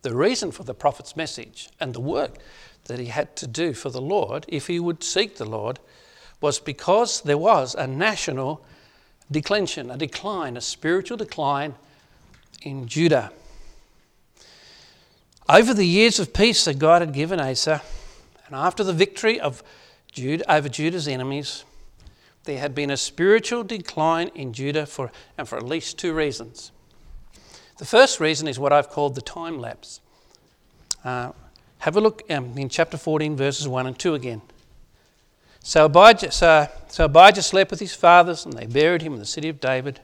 the 0.00 0.16
reason 0.16 0.50
for 0.52 0.64
the 0.64 0.72
prophet's 0.72 1.16
message 1.16 1.68
and 1.78 1.92
the 1.92 2.00
work 2.00 2.38
that 2.86 2.98
he 2.98 3.06
had 3.06 3.36
to 3.36 3.46
do 3.46 3.74
for 3.74 3.90
the 3.90 4.00
Lord, 4.00 4.46
if 4.48 4.68
he 4.68 4.80
would 4.80 5.04
seek 5.04 5.36
the 5.36 5.44
Lord, 5.44 5.80
was 6.40 6.58
because 6.58 7.20
there 7.20 7.36
was 7.36 7.74
a 7.74 7.86
national 7.86 8.64
declension, 9.30 9.90
a 9.90 9.98
decline, 9.98 10.56
a 10.56 10.62
spiritual 10.62 11.18
decline 11.18 11.74
in 12.62 12.88
Judah. 12.88 13.32
Over 15.46 15.74
the 15.74 15.86
years 15.86 16.20
of 16.20 16.32
peace 16.32 16.64
that 16.64 16.78
God 16.78 17.02
had 17.02 17.12
given 17.12 17.38
Asa, 17.38 17.82
and 18.46 18.56
after 18.56 18.82
the 18.82 18.94
victory 18.94 19.38
of 19.38 19.62
Judah 20.10 20.50
over 20.50 20.70
Judah's 20.70 21.06
enemies, 21.06 21.64
there 22.44 22.58
had 22.58 22.74
been 22.74 22.90
a 22.90 22.96
spiritual 22.96 23.62
decline 23.62 24.30
in 24.34 24.52
Judah 24.52 24.86
for, 24.86 25.12
and 25.38 25.48
for 25.48 25.56
at 25.56 25.64
least 25.64 25.98
two 25.98 26.12
reasons. 26.12 26.72
The 27.78 27.84
first 27.84 28.20
reason 28.20 28.48
is 28.48 28.58
what 28.58 28.72
I've 28.72 28.88
called 28.88 29.14
the 29.14 29.22
time 29.22 29.58
lapse. 29.58 30.00
Uh, 31.04 31.32
have 31.78 31.96
a 31.96 32.00
look 32.00 32.22
um, 32.30 32.56
in 32.56 32.68
chapter 32.68 32.96
14, 32.96 33.36
verses 33.36 33.66
1 33.66 33.86
and 33.86 33.98
2 33.98 34.14
again. 34.14 34.42
So 35.64 35.86
Abijah, 35.86 36.32
so, 36.32 36.68
so 36.88 37.04
Abijah 37.04 37.42
slept 37.42 37.70
with 37.70 37.80
his 37.80 37.94
fathers, 37.94 38.44
and 38.44 38.52
they 38.52 38.66
buried 38.66 39.02
him 39.02 39.12
in 39.12 39.18
the 39.18 39.26
city 39.26 39.48
of 39.48 39.60
David. 39.60 40.00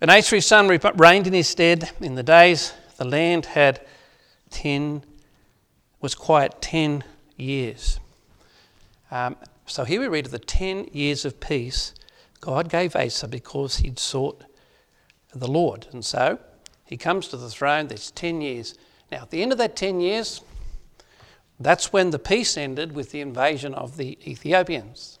And 0.00 0.10
Asa 0.10 0.36
his 0.36 0.46
son 0.46 0.68
reigned 0.68 1.26
in 1.26 1.32
his 1.32 1.48
stead. 1.48 1.90
In 2.00 2.14
the 2.14 2.22
days 2.22 2.74
the 2.98 3.04
land 3.04 3.46
had 3.46 3.80
ten, 4.50 5.02
was 6.00 6.14
quiet 6.14 6.60
ten 6.60 7.04
years. 7.36 7.98
Um, 9.10 9.36
so 9.66 9.84
here 9.84 10.00
we 10.00 10.08
read 10.08 10.26
of 10.26 10.32
the 10.32 10.38
10 10.38 10.88
years 10.92 11.24
of 11.24 11.40
peace 11.40 11.94
God 12.44 12.68
gave 12.68 12.94
Asa 12.94 13.26
because 13.26 13.78
he'd 13.78 13.98
sought 13.98 14.44
the 15.34 15.50
Lord. 15.50 15.86
And 15.92 16.04
so 16.04 16.38
he 16.84 16.98
comes 16.98 17.28
to 17.28 17.38
the 17.38 17.48
throne, 17.48 17.86
there's 17.86 18.10
10 18.10 18.42
years. 18.42 18.74
Now, 19.10 19.22
at 19.22 19.30
the 19.30 19.40
end 19.40 19.50
of 19.50 19.56
that 19.56 19.76
10 19.76 19.98
years, 19.98 20.42
that's 21.58 21.90
when 21.90 22.10
the 22.10 22.18
peace 22.18 22.58
ended 22.58 22.92
with 22.92 23.12
the 23.12 23.22
invasion 23.22 23.72
of 23.72 23.96
the 23.96 24.18
Ethiopians. 24.30 25.18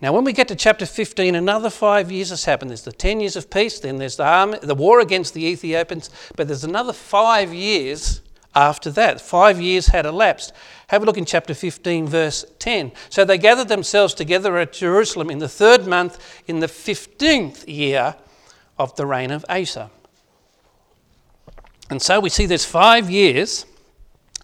Now, 0.00 0.14
when 0.14 0.24
we 0.24 0.32
get 0.32 0.48
to 0.48 0.56
chapter 0.56 0.86
15, 0.86 1.34
another 1.34 1.68
five 1.68 2.10
years 2.10 2.30
has 2.30 2.46
happened. 2.46 2.70
There's 2.70 2.84
the 2.84 2.92
10 2.92 3.20
years 3.20 3.36
of 3.36 3.50
peace, 3.50 3.78
then 3.78 3.98
there's 3.98 4.16
the, 4.16 4.26
army, 4.26 4.58
the 4.62 4.74
war 4.74 5.00
against 5.00 5.34
the 5.34 5.44
Ethiopians, 5.44 6.08
but 6.34 6.46
there's 6.46 6.64
another 6.64 6.94
five 6.94 7.52
years 7.52 8.22
after 8.54 8.90
that. 8.92 9.20
Five 9.20 9.60
years 9.60 9.88
had 9.88 10.06
elapsed. 10.06 10.54
Have 10.88 11.02
a 11.02 11.04
look 11.06 11.18
in 11.18 11.24
chapter 11.24 11.52
15, 11.52 12.06
verse 12.06 12.44
10. 12.60 12.92
So 13.10 13.24
they 13.24 13.38
gathered 13.38 13.68
themselves 13.68 14.14
together 14.14 14.56
at 14.58 14.72
Jerusalem 14.72 15.30
in 15.30 15.38
the 15.38 15.48
third 15.48 15.86
month, 15.86 16.42
in 16.46 16.60
the 16.60 16.68
15th 16.68 17.66
year 17.66 18.14
of 18.78 18.94
the 18.94 19.06
reign 19.06 19.32
of 19.32 19.44
Asa. 19.48 19.90
And 21.90 22.00
so 22.00 22.20
we 22.20 22.28
see 22.28 22.46
there's 22.46 22.64
five 22.64 23.10
years. 23.10 23.66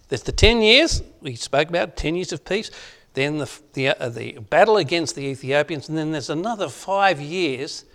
There's 0.09 0.23
the 0.23 0.31
10 0.33 0.61
years 0.61 1.01
we 1.21 1.35
spoke 1.35 1.69
about, 1.69 1.95
10 1.95 2.15
years 2.15 2.33
of 2.33 2.43
peace. 2.43 2.71
Then 3.13 3.37
the, 3.37 3.49
the, 3.73 3.89
uh, 3.89 4.09
the 4.09 4.39
battle 4.39 4.77
against 4.77 5.15
the 5.15 5.23
Ethiopians. 5.25 5.87
And 5.87 5.97
then 5.97 6.11
there's 6.11 6.29
another 6.29 6.67
five 6.67 7.21
years 7.21 7.85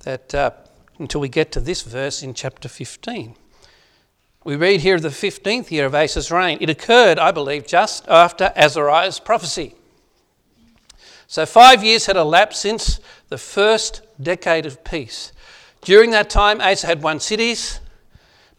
that 0.00 0.34
uh, 0.34 0.50
until 0.98 1.20
we 1.20 1.28
get 1.28 1.52
to 1.52 1.60
this 1.60 1.82
verse 1.82 2.22
in 2.22 2.34
chapter 2.34 2.68
15. 2.68 3.34
We 4.42 4.56
read 4.56 4.80
here 4.80 4.94
of 4.94 5.02
the 5.02 5.10
15th 5.10 5.70
year 5.70 5.84
of 5.84 5.94
Asa's 5.94 6.30
reign. 6.30 6.56
It 6.62 6.70
occurred, 6.70 7.18
I 7.18 7.30
believe, 7.30 7.66
just 7.66 8.08
after 8.08 8.52
Azariah's 8.56 9.20
prophecy. 9.20 9.74
So 11.26 11.44
five 11.44 11.84
years 11.84 12.06
had 12.06 12.16
elapsed 12.16 12.62
since 12.62 13.00
the 13.28 13.36
first 13.36 14.00
decade 14.20 14.64
of 14.64 14.82
peace. 14.82 15.32
During 15.82 16.10
that 16.12 16.30
time, 16.30 16.60
Asa 16.60 16.86
had 16.86 17.02
won 17.02 17.20
cities, 17.20 17.80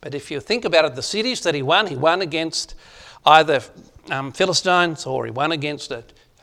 but 0.01 0.13
if 0.13 0.29
you 0.29 0.39
think 0.39 0.65
about 0.65 0.85
it, 0.85 0.95
the 0.95 1.01
cities 1.01 1.41
that 1.41 1.55
he 1.55 1.63
won, 1.63 1.87
he 1.87 1.95
won 1.95 2.21
against 2.21 2.75
either 3.25 3.61
um, 4.11 4.31
Philistines 4.31 5.07
or 5.07 5.25
he 5.25 5.31
won 5.31 5.51
against 5.51 5.91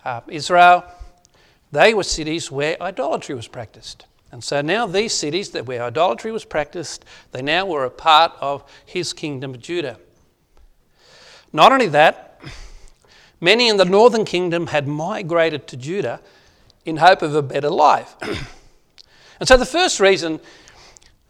uh, 0.04 0.20
Israel. 0.26 0.84
They 1.70 1.94
were 1.94 2.02
cities 2.02 2.50
where 2.50 2.76
idolatry 2.82 3.36
was 3.36 3.46
practiced. 3.46 4.04
And 4.30 4.44
so 4.44 4.60
now 4.60 4.86
these 4.86 5.14
cities 5.14 5.50
that 5.50 5.66
where 5.66 5.82
idolatry 5.82 6.30
was 6.32 6.44
practiced, 6.44 7.04
they 7.32 7.42
now 7.42 7.64
were 7.64 7.84
a 7.84 7.90
part 7.90 8.32
of 8.40 8.62
his 8.84 9.12
kingdom 9.12 9.54
of 9.54 9.60
Judah. 9.60 9.98
Not 11.52 11.72
only 11.72 11.88
that, 11.88 12.40
many 13.40 13.68
in 13.68 13.78
the 13.78 13.84
northern 13.84 14.24
kingdom 14.24 14.66
had 14.66 14.86
migrated 14.86 15.66
to 15.68 15.76
Judah 15.76 16.20
in 16.84 16.98
hope 16.98 17.22
of 17.22 17.34
a 17.34 17.42
better 17.42 17.70
life. 17.70 18.16
and 19.40 19.48
so 19.48 19.56
the 19.56 19.66
first 19.66 19.98
reason 19.98 20.40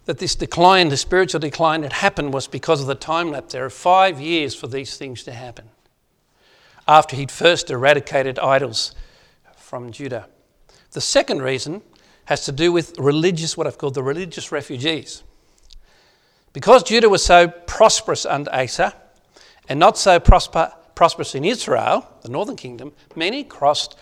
that 0.06 0.18
this 0.18 0.34
decline, 0.34 0.88
the 0.88 0.96
spiritual 0.96 1.38
decline, 1.38 1.82
had 1.82 1.92
happened 1.92 2.32
was 2.32 2.48
because 2.48 2.80
of 2.80 2.87
the 2.87 2.94
time 2.94 3.30
lapse. 3.30 3.52
There 3.52 3.64
are 3.64 3.70
five 3.70 4.20
years 4.20 4.54
for 4.54 4.66
these 4.66 4.96
things 4.96 5.22
to 5.24 5.32
happen 5.32 5.68
after 6.88 7.14
he'd 7.14 7.30
first 7.30 7.70
eradicated 7.70 8.38
idols 8.38 8.94
from 9.56 9.92
Judah. 9.92 10.26
The 10.92 11.02
second 11.02 11.42
reason 11.42 11.82
has 12.28 12.44
to 12.44 12.52
do 12.52 12.70
with 12.70 12.94
religious, 12.98 13.56
what 13.56 13.66
I've 13.66 13.78
called 13.78 13.94
the 13.94 14.02
religious 14.02 14.52
refugees. 14.52 15.22
Because 16.52 16.82
Judah 16.82 17.08
was 17.08 17.24
so 17.24 17.48
prosperous 17.48 18.26
under 18.26 18.54
Asa 18.54 18.94
and 19.66 19.80
not 19.80 19.96
so 19.96 20.20
prosper, 20.20 20.70
prosperous 20.94 21.34
in 21.34 21.42
Israel, 21.42 22.06
the 22.20 22.28
northern 22.28 22.56
kingdom, 22.56 22.92
many 23.16 23.44
crossed 23.44 23.96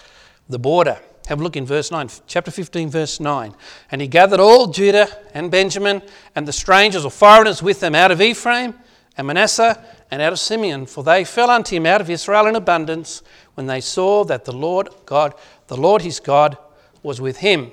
the 0.48 0.58
border. 0.58 0.98
Have 1.28 1.40
a 1.40 1.44
look 1.44 1.54
in 1.54 1.66
verse 1.66 1.92
9, 1.92 2.08
chapter 2.26 2.50
15, 2.50 2.90
verse 2.90 3.20
9. 3.20 3.54
And 3.92 4.00
he 4.00 4.08
gathered 4.08 4.40
all 4.40 4.66
Judah 4.66 5.06
and 5.32 5.48
Benjamin 5.48 6.02
and 6.34 6.48
the 6.48 6.52
strangers 6.52 7.04
or 7.04 7.12
foreigners 7.12 7.62
with 7.62 7.78
them 7.78 7.94
out 7.94 8.10
of 8.10 8.20
Ephraim 8.20 8.74
and 9.16 9.28
Manasseh 9.28 9.80
and 10.10 10.20
out 10.20 10.32
of 10.32 10.40
Simeon, 10.40 10.86
for 10.86 11.04
they 11.04 11.22
fell 11.22 11.48
unto 11.48 11.76
him 11.76 11.86
out 11.86 12.00
of 12.00 12.10
Israel 12.10 12.48
in 12.48 12.56
abundance 12.56 13.22
when 13.54 13.66
they 13.66 13.80
saw 13.80 14.24
that 14.24 14.46
the 14.46 14.52
Lord 14.52 14.88
God, 15.04 15.32
the 15.68 15.76
Lord 15.76 16.02
his 16.02 16.18
God, 16.18 16.58
was 17.04 17.20
with 17.20 17.36
him. 17.36 17.70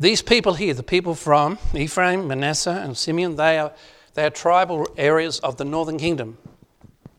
These 0.00 0.22
people 0.22 0.54
here, 0.54 0.72
the 0.72 0.82
people 0.82 1.14
from 1.14 1.58
Ephraim, 1.74 2.26
Manasseh, 2.26 2.80
and 2.82 2.96
Simeon, 2.96 3.36
they 3.36 3.58
are, 3.58 3.70
they 4.14 4.24
are 4.24 4.30
tribal 4.30 4.88
areas 4.96 5.40
of 5.40 5.58
the 5.58 5.64
northern 5.66 5.98
kingdom. 5.98 6.38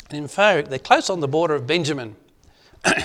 And 0.09 0.17
in 0.17 0.27
fact, 0.27 0.71
they're 0.71 0.79
close 0.79 1.07
on 1.07 1.19
the 1.19 1.27
border 1.27 1.53
of 1.53 1.67
Benjamin. 1.67 2.15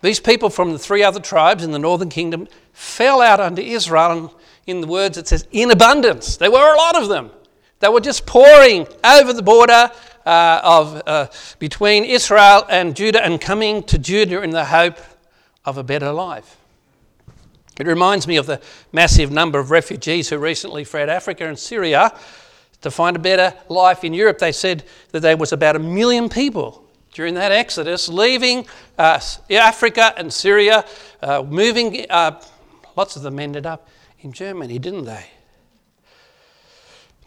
These 0.00 0.20
people 0.20 0.48
from 0.48 0.70
the 0.70 0.78
three 0.78 1.02
other 1.02 1.18
tribes 1.18 1.64
in 1.64 1.72
the 1.72 1.78
northern 1.80 2.08
kingdom 2.08 2.46
fell 2.72 3.20
out 3.20 3.40
under 3.40 3.60
Israel, 3.60 4.12
and 4.12 4.30
in 4.68 4.80
the 4.80 4.86
words 4.86 5.18
it 5.18 5.26
says, 5.26 5.48
in 5.50 5.72
abundance. 5.72 6.36
There 6.36 6.52
were 6.52 6.72
a 6.72 6.76
lot 6.76 7.02
of 7.02 7.08
them. 7.08 7.32
They 7.80 7.88
were 7.88 8.00
just 8.00 8.26
pouring 8.26 8.86
over 9.02 9.32
the 9.32 9.42
border 9.42 9.90
uh, 10.24 10.60
of, 10.62 11.02
uh, 11.04 11.26
between 11.58 12.04
Israel 12.04 12.64
and 12.70 12.94
Judah 12.94 13.24
and 13.24 13.40
coming 13.40 13.82
to 13.84 13.98
Judah 13.98 14.42
in 14.42 14.50
the 14.50 14.66
hope 14.66 14.98
of 15.64 15.78
a 15.78 15.82
better 15.82 16.12
life. 16.12 16.58
It 17.78 17.86
reminds 17.86 18.26
me 18.26 18.36
of 18.36 18.46
the 18.46 18.60
massive 18.92 19.30
number 19.30 19.58
of 19.58 19.70
refugees 19.70 20.28
who 20.28 20.38
recently 20.38 20.84
fled 20.84 21.08
Africa 21.08 21.46
and 21.46 21.58
Syria 21.58 22.12
to 22.80 22.90
find 22.90 23.16
a 23.16 23.20
better 23.20 23.54
life 23.68 24.04
in 24.04 24.14
Europe. 24.14 24.38
They 24.38 24.52
said 24.52 24.84
that 25.12 25.20
there 25.20 25.36
was 25.36 25.52
about 25.52 25.76
a 25.76 25.78
million 25.78 26.28
people 26.28 26.84
during 27.12 27.34
that 27.34 27.52
exodus 27.52 28.08
leaving 28.08 28.66
uh, 28.98 29.20
Africa 29.50 30.12
and 30.16 30.32
Syria, 30.32 30.84
uh, 31.22 31.42
moving. 31.42 32.06
Uh, 32.10 32.40
lots 32.96 33.16
of 33.16 33.22
them 33.22 33.38
ended 33.38 33.66
up 33.66 33.88
in 34.20 34.32
Germany, 34.32 34.78
didn't 34.78 35.04
they? 35.04 35.26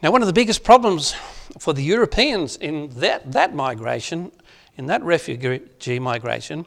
Now, 0.01 0.11
one 0.11 0.21
of 0.21 0.27
the 0.27 0.33
biggest 0.33 0.63
problems 0.63 1.13
for 1.59 1.73
the 1.73 1.83
Europeans 1.83 2.55
in 2.55 2.89
that, 2.99 3.31
that 3.31 3.53
migration, 3.53 4.31
in 4.77 4.87
that 4.87 5.03
refugee 5.03 5.99
migration, 5.99 6.65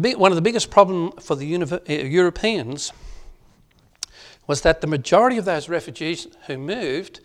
big, 0.00 0.16
one 0.16 0.32
of 0.32 0.36
the 0.36 0.42
biggest 0.42 0.70
problems 0.70 1.24
for 1.24 1.36
the 1.36 1.54
uh, 1.56 1.92
Europeans 1.92 2.92
was 4.46 4.62
that 4.62 4.80
the 4.80 4.86
majority 4.86 5.38
of 5.38 5.44
those 5.44 5.68
refugees 5.68 6.28
who 6.46 6.56
moved 6.56 7.20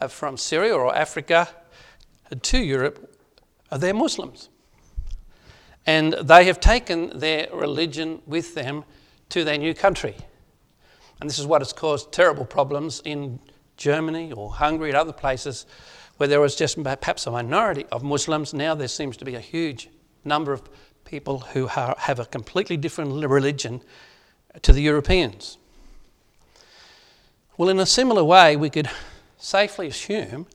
uh, 0.00 0.08
from 0.08 0.36
Syria 0.36 0.74
or 0.74 0.94
Africa 0.94 1.48
to 2.42 2.58
Europe 2.58 3.16
are 3.70 3.78
they're 3.78 3.94
Muslims. 3.94 4.48
And 5.86 6.14
they 6.14 6.44
have 6.46 6.60
taken 6.60 7.18
their 7.18 7.48
religion 7.52 8.20
with 8.26 8.54
them 8.54 8.84
to 9.28 9.44
their 9.44 9.58
new 9.58 9.74
country. 9.74 10.16
And 11.20 11.30
this 11.30 11.38
is 11.38 11.46
what 11.46 11.60
has 11.60 11.72
caused 11.72 12.12
terrible 12.12 12.44
problems 12.44 13.00
in 13.04 13.38
Germany 13.76 14.32
or 14.32 14.50
Hungary 14.50 14.90
and 14.90 14.98
other 14.98 15.12
places 15.12 15.66
where 16.16 16.28
there 16.28 16.40
was 16.40 16.56
just 16.56 16.82
perhaps 16.82 17.26
a 17.26 17.30
minority 17.30 17.86
of 17.92 18.02
Muslims. 18.02 18.52
Now 18.52 18.74
there 18.74 18.88
seems 18.88 19.16
to 19.18 19.24
be 19.24 19.34
a 19.34 19.40
huge 19.40 19.88
number 20.24 20.52
of 20.52 20.68
people 21.06 21.38
who 21.38 21.68
have 21.68 22.18
a 22.18 22.26
completely 22.26 22.76
different 22.76 23.24
religion 23.24 23.80
to 24.60 24.72
the 24.72 24.82
Europeans. 24.82 25.56
Well, 27.56 27.68
in 27.68 27.78
a 27.78 27.86
similar 27.86 28.24
way, 28.24 28.56
we 28.56 28.68
could 28.68 28.90
safely 29.38 29.86
assume 29.86 30.46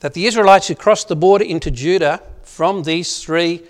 that 0.00 0.12
the 0.12 0.26
Israelites 0.26 0.68
who 0.68 0.74
crossed 0.74 1.08
the 1.08 1.16
border 1.16 1.44
into 1.44 1.70
Judah 1.70 2.22
from 2.42 2.82
these 2.82 3.22
three 3.22 3.62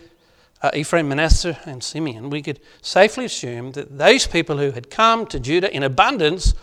uh, 0.63 0.71
Ephraim, 0.75 1.09
Manasseh, 1.09 1.59
and 1.67 1.85
Simeon, 1.85 2.31
we 2.31 2.43
could 2.43 2.59
safely 2.81 3.27
assume 3.27 3.73
that 3.73 3.99
those 3.99 4.27
people 4.27 4.57
who 4.57 4.71
had 4.71 4.91
come 4.91 5.27
to 5.27 5.39
Judah 5.39 5.73
in 5.73 5.83
abundance, 5.83 6.55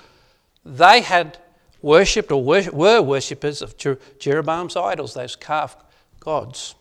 they 0.65 1.01
had 1.01 1.37
worshipped 1.81 2.31
or 2.31 2.43
were 2.43 3.01
worshippers 3.01 3.61
of 3.61 3.75
Jeroboam's 4.19 4.75
idols, 4.75 5.13
those 5.13 5.35
calf 5.35 5.77
gods. 6.19 6.73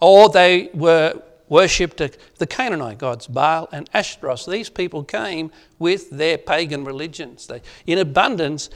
Or 0.00 0.28
they 0.28 0.70
were 0.74 1.22
worshipped 1.50 1.98
the 2.38 2.46
Canaanite 2.46 2.96
gods, 2.96 3.26
Baal 3.26 3.68
and 3.72 3.90
Ashtaroth. 3.92 4.46
These 4.46 4.70
people 4.70 5.04
came 5.04 5.50
with 5.78 6.08
their 6.08 6.38
pagan 6.38 6.84
religions 6.84 7.50
in 7.86 7.98
abundance 7.98 8.70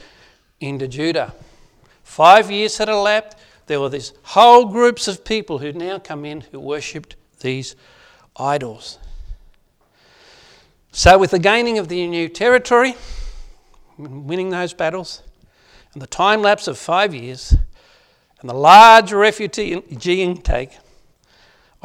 into 0.59 0.87
Judah. 0.87 1.33
Five 2.03 2.51
years 2.51 2.77
had 2.77 2.89
elapsed. 2.89 3.39
There 3.65 3.79
were 3.81 3.89
these 3.89 4.13
whole 4.21 4.65
groups 4.65 5.07
of 5.07 5.25
people 5.25 5.57
who 5.57 5.73
now 5.73 5.97
come 5.97 6.23
in 6.23 6.41
who 6.41 6.59
worshipped 6.59 7.15
these 7.39 7.75
idols. 8.35 8.99
So, 10.91 11.17
with 11.17 11.31
the 11.31 11.39
gaining 11.39 11.79
of 11.79 11.87
the 11.87 12.05
new 12.07 12.29
territory, 12.29 12.95
winning 13.97 14.49
those 14.49 14.73
battles, 14.73 15.23
and 15.93 16.01
the 16.01 16.07
time 16.07 16.41
lapse 16.41 16.67
of 16.67 16.77
five 16.77 17.13
years, 17.13 17.55
and 18.39 18.49
the 18.49 18.53
large 18.53 19.11
refugee 19.11 20.21
intake, 20.21 20.77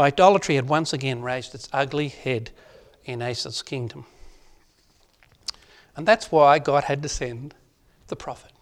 Idolatry 0.00 0.54
had 0.54 0.68
once 0.68 0.92
again 0.92 1.20
raised 1.20 1.54
its 1.54 1.68
ugly 1.72 2.08
head 2.08 2.50
in 3.04 3.20
Asa's 3.20 3.62
kingdom. 3.62 4.06
And 5.96 6.06
that's 6.06 6.32
why 6.32 6.58
God 6.58 6.84
had 6.84 7.02
to 7.02 7.08
send 7.08 7.54
the 8.08 8.16
prophet 8.16 8.52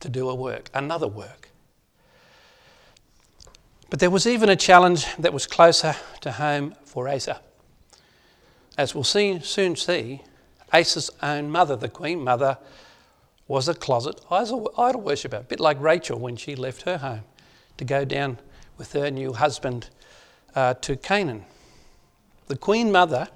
to 0.00 0.08
do 0.08 0.28
a 0.28 0.34
work, 0.34 0.68
another 0.74 1.08
work. 1.08 1.48
But 3.88 4.00
there 4.00 4.10
was 4.10 4.26
even 4.26 4.48
a 4.50 4.56
challenge 4.56 5.06
that 5.16 5.32
was 5.32 5.46
closer 5.46 5.96
to 6.20 6.32
home 6.32 6.74
for 6.84 7.08
Asa. 7.08 7.40
As 8.76 8.94
we'll 8.94 9.04
see, 9.04 9.40
soon 9.40 9.76
see, 9.76 10.22
Asa's 10.72 11.10
own 11.22 11.50
mother, 11.50 11.76
the 11.76 11.88
queen 11.88 12.22
mother, 12.22 12.58
was 13.48 13.68
a 13.68 13.74
closet 13.74 14.20
idol 14.30 15.00
worshipper, 15.00 15.36
a 15.36 15.40
bit 15.40 15.60
like 15.60 15.80
Rachel 15.80 16.18
when 16.18 16.36
she 16.36 16.56
left 16.56 16.82
her 16.82 16.98
home 16.98 17.22
to 17.78 17.84
go 17.84 18.04
down 18.04 18.38
with 18.76 18.92
her 18.92 19.10
new 19.10 19.32
husband 19.32 19.88
uh, 20.56 20.74
to 20.74 20.96
Canaan. 20.96 21.44
The 22.48 22.56
Queen 22.56 22.90
Mother 22.90 23.28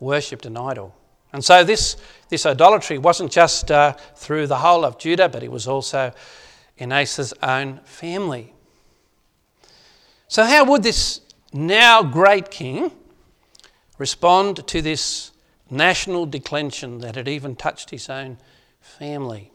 worshipped 0.00 0.44
an 0.44 0.56
idol. 0.56 0.94
And 1.32 1.44
so 1.44 1.62
this, 1.62 1.96
this 2.28 2.44
idolatry 2.44 2.98
wasn't 2.98 3.30
just 3.30 3.70
uh, 3.70 3.92
through 4.16 4.48
the 4.48 4.56
whole 4.56 4.84
of 4.84 4.98
Judah, 4.98 5.28
but 5.28 5.42
it 5.42 5.52
was 5.52 5.68
also 5.68 6.12
in 6.76 6.92
Asa's 6.92 7.32
own 7.42 7.78
family. 7.84 8.52
So, 10.26 10.44
how 10.44 10.64
would 10.64 10.82
this 10.82 11.20
now 11.52 12.02
great 12.02 12.50
king 12.50 12.92
respond 13.98 14.66
to 14.66 14.82
this 14.82 15.32
national 15.70 16.26
declension 16.26 16.98
that 16.98 17.16
had 17.16 17.28
even 17.28 17.54
touched 17.54 17.90
his 17.90 18.08
own 18.08 18.38
family? 18.80 19.52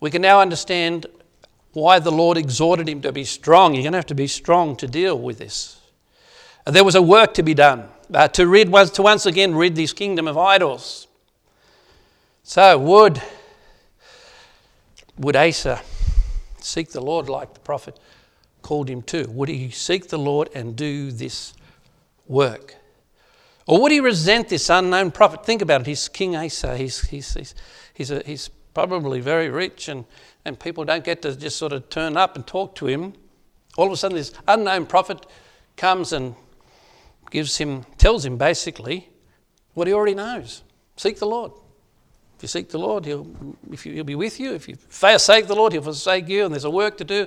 We 0.00 0.10
can 0.10 0.22
now 0.22 0.40
understand 0.40 1.06
why 1.78 1.98
the 1.98 2.10
Lord 2.12 2.36
exhorted 2.36 2.88
him 2.88 3.00
to 3.02 3.12
be 3.12 3.24
strong. 3.24 3.74
You're 3.74 3.82
going 3.82 3.92
to 3.92 3.98
have 3.98 4.06
to 4.06 4.14
be 4.14 4.26
strong 4.26 4.76
to 4.76 4.86
deal 4.86 5.18
with 5.18 5.38
this. 5.38 5.80
There 6.66 6.84
was 6.84 6.94
a 6.94 7.02
work 7.02 7.34
to 7.34 7.42
be 7.42 7.54
done 7.54 7.88
uh, 8.12 8.28
to 8.28 8.46
rid 8.46 8.72
to 8.72 9.02
once 9.02 9.26
again 9.26 9.54
rid 9.54 9.74
this 9.74 9.92
kingdom 9.92 10.28
of 10.28 10.36
idols. 10.36 11.06
So 12.42 12.78
would 12.78 13.22
would 15.18 15.36
Asa 15.36 15.80
seek 16.60 16.90
the 16.90 17.00
Lord 17.00 17.28
like 17.28 17.54
the 17.54 17.60
prophet 17.60 17.98
called 18.62 18.88
him 18.88 19.02
to? 19.02 19.28
Would 19.30 19.48
he 19.48 19.70
seek 19.70 20.08
the 20.08 20.18
Lord 20.18 20.48
and 20.54 20.76
do 20.76 21.10
this 21.10 21.54
work? 22.26 22.76
Or 23.66 23.82
would 23.82 23.92
he 23.92 24.00
resent 24.00 24.48
this 24.48 24.70
unknown 24.70 25.10
prophet? 25.10 25.44
Think 25.44 25.60
about 25.60 25.82
it. 25.82 25.86
He's 25.88 26.08
King 26.08 26.36
Asa. 26.36 26.76
He's, 26.76 27.00
he's, 27.08 27.34
he's, 27.34 27.54
he's, 27.92 28.10
a, 28.10 28.22
he's 28.24 28.48
probably 28.72 29.20
very 29.20 29.50
rich, 29.50 29.88
and, 29.88 30.06
and 30.48 30.58
people 30.58 30.84
don't 30.84 31.04
get 31.04 31.22
to 31.22 31.36
just 31.36 31.56
sort 31.56 31.72
of 31.72 31.88
turn 31.90 32.16
up 32.16 32.34
and 32.36 32.46
talk 32.46 32.74
to 32.76 32.86
him. 32.86 33.12
All 33.76 33.86
of 33.86 33.92
a 33.92 33.96
sudden, 33.96 34.16
this 34.16 34.32
unknown 34.48 34.86
prophet 34.86 35.24
comes 35.76 36.12
and 36.12 36.34
gives 37.30 37.58
him, 37.58 37.84
tells 37.96 38.24
him 38.24 38.36
basically 38.36 39.08
what 39.74 39.86
he 39.86 39.92
already 39.92 40.14
knows 40.14 40.62
seek 40.96 41.18
the 41.18 41.26
Lord. 41.26 41.52
If 42.36 42.42
you 42.42 42.48
seek 42.48 42.68
the 42.68 42.78
Lord, 42.78 43.04
he'll, 43.04 43.26
if 43.72 43.86
you, 43.86 43.94
he'll 43.94 44.04
be 44.04 44.14
with 44.14 44.38
you. 44.38 44.54
If 44.54 44.68
you 44.68 44.76
forsake 44.88 45.46
the 45.46 45.54
Lord, 45.54 45.72
he'll 45.72 45.82
forsake 45.82 46.28
you, 46.28 46.44
and 46.44 46.52
there's 46.54 46.64
a 46.64 46.70
work 46.70 46.98
to 46.98 47.04
do. 47.04 47.26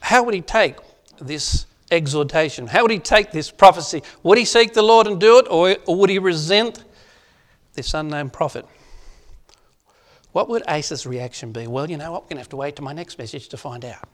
How 0.00 0.22
would 0.24 0.34
he 0.34 0.40
take 0.40 0.76
this 1.20 1.66
exhortation? 1.90 2.66
How 2.66 2.82
would 2.82 2.90
he 2.90 2.98
take 2.98 3.30
this 3.30 3.50
prophecy? 3.50 4.02
Would 4.22 4.38
he 4.38 4.44
seek 4.44 4.72
the 4.72 4.82
Lord 4.82 5.06
and 5.06 5.20
do 5.20 5.38
it, 5.38 5.46
or, 5.48 5.76
or 5.86 5.96
would 5.96 6.10
he 6.10 6.18
resent 6.18 6.84
this 7.74 7.94
unknown 7.94 8.30
prophet? 8.30 8.66
What 10.32 10.48
would 10.48 10.62
Asa's 10.68 11.06
reaction 11.06 11.52
be? 11.52 11.66
Well, 11.66 11.90
you 11.90 11.96
know 11.96 12.12
what? 12.12 12.22
We're 12.22 12.28
going 12.28 12.36
to 12.36 12.42
have 12.42 12.48
to 12.50 12.56
wait 12.56 12.76
to 12.76 12.82
my 12.82 12.92
next 12.92 13.18
message 13.18 13.48
to 13.48 13.56
find 13.56 13.84
out. 13.84 14.08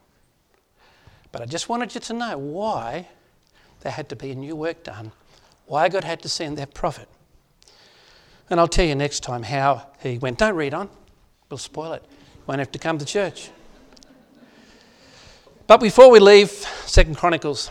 But 1.33 1.43
I 1.43 1.47
just 1.47 1.69
wanted 1.69 1.95
you 1.95 2.01
to 2.03 2.13
know 2.13 2.39
why 2.39 3.09
there 3.81 3.93
had 3.93 4.09
to 4.11 4.17
be 4.17 4.31
a 4.31 4.35
new 4.35 4.55
work 4.55 4.85
done, 4.85 5.13
why 5.67 5.89
God 5.89 6.05
had 6.05 6.23
to 6.23 6.29
send 6.29 6.57
that 6.59 6.75
prophet. 6.75 7.09
And 8.49 8.61
I'll 8.61 8.69
tell 8.69 8.85
you 8.85 8.95
next 8.95 9.21
time 9.21 9.43
how 9.43 9.87
he 10.01 10.19
went. 10.19 10.39
Don't 10.39 10.55
read 10.55 10.75
on, 10.75 10.89
we'll 11.51 11.59
spoil 11.59 11.93
it. 11.95 12.05
You 12.05 12.43
won't 12.47 12.61
have 12.61 12.73
to 12.73 12.79
come 12.79 12.99
to 12.99 13.05
church. 13.05 13.51
But 15.67 15.79
before 15.79 16.11
we 16.11 16.21
leave 16.21 16.51
Second 16.51 17.17
Chronicles 17.17 17.71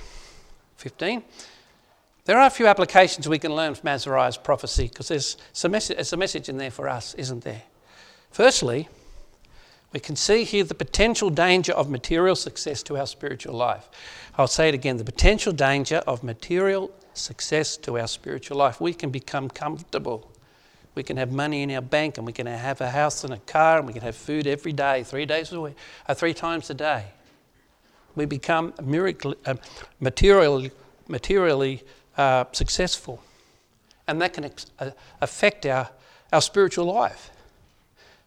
15, 0.78 1.24
there 2.26 2.38
are 2.38 2.48
a 2.48 2.50
few 2.50 2.68
applications 2.68 3.30
we 3.30 3.40
can 3.40 3.56
learn 3.56 3.76
from 3.76 3.88
Azariah's 3.90 4.38
prophecy 4.38 4.88
because 4.88 5.08
there's, 5.08 5.38
there's 5.62 6.14
a 6.14 6.18
message 6.18 6.50
in 6.50 6.58
there 6.58 6.72
for 6.72 6.90
us, 6.90 7.14
isn't 7.14 7.44
there? 7.44 7.62
Firstly, 8.34 8.90
we 9.92 10.00
can 10.00 10.16
see 10.16 10.44
here 10.44 10.64
the 10.64 10.74
potential 10.74 11.30
danger 11.30 11.72
of 11.72 11.88
material 11.88 12.36
success 12.36 12.82
to 12.84 12.98
our 12.98 13.06
spiritual 13.06 13.54
life. 13.54 13.92
I'll 14.40 14.48
say 14.48 14.70
it 14.70 14.74
again 14.74 14.98
the 14.98 15.04
potential 15.04 15.54
danger 15.54 15.98
of 16.08 16.24
material 16.24 16.92
success 17.14 17.78
to 17.78 18.00
our 18.00 18.08
spiritual 18.08 18.58
life. 18.58 18.82
We 18.82 18.96
can 18.96 19.12
become 19.12 19.50
comfortable. 19.50 20.32
We 20.96 21.04
can 21.04 21.18
have 21.18 21.32
money 21.32 21.62
in 21.62 21.70
our 21.70 21.82
bank 21.82 22.18
and 22.18 22.26
we 22.26 22.34
can 22.34 22.48
have 22.48 22.82
a 22.82 22.90
house 22.90 23.24
and 23.24 23.34
a 23.34 23.38
car 23.38 23.78
and 23.78 23.86
we 23.86 23.94
can 23.94 24.02
have 24.02 24.16
food 24.16 24.48
every 24.48 24.74
day, 24.74 25.04
three 25.04 25.28
days 25.28 25.52
a 25.52 25.62
week, 25.62 25.76
uh, 26.08 26.16
three 26.16 26.34
times 26.34 26.72
a 26.72 26.74
day. 26.74 27.06
We 28.16 28.26
become 28.26 28.74
uh, 28.80 29.54
materially, 30.00 30.72
materially 31.08 31.84
uh, 32.18 32.46
successful. 32.52 33.22
And 34.08 34.20
that 34.24 34.34
can 34.34 34.46
ex- 34.46 34.72
uh, 34.80 34.90
affect 35.22 35.68
our, 35.68 35.92
our 36.32 36.42
spiritual 36.42 36.92
life. 36.92 37.30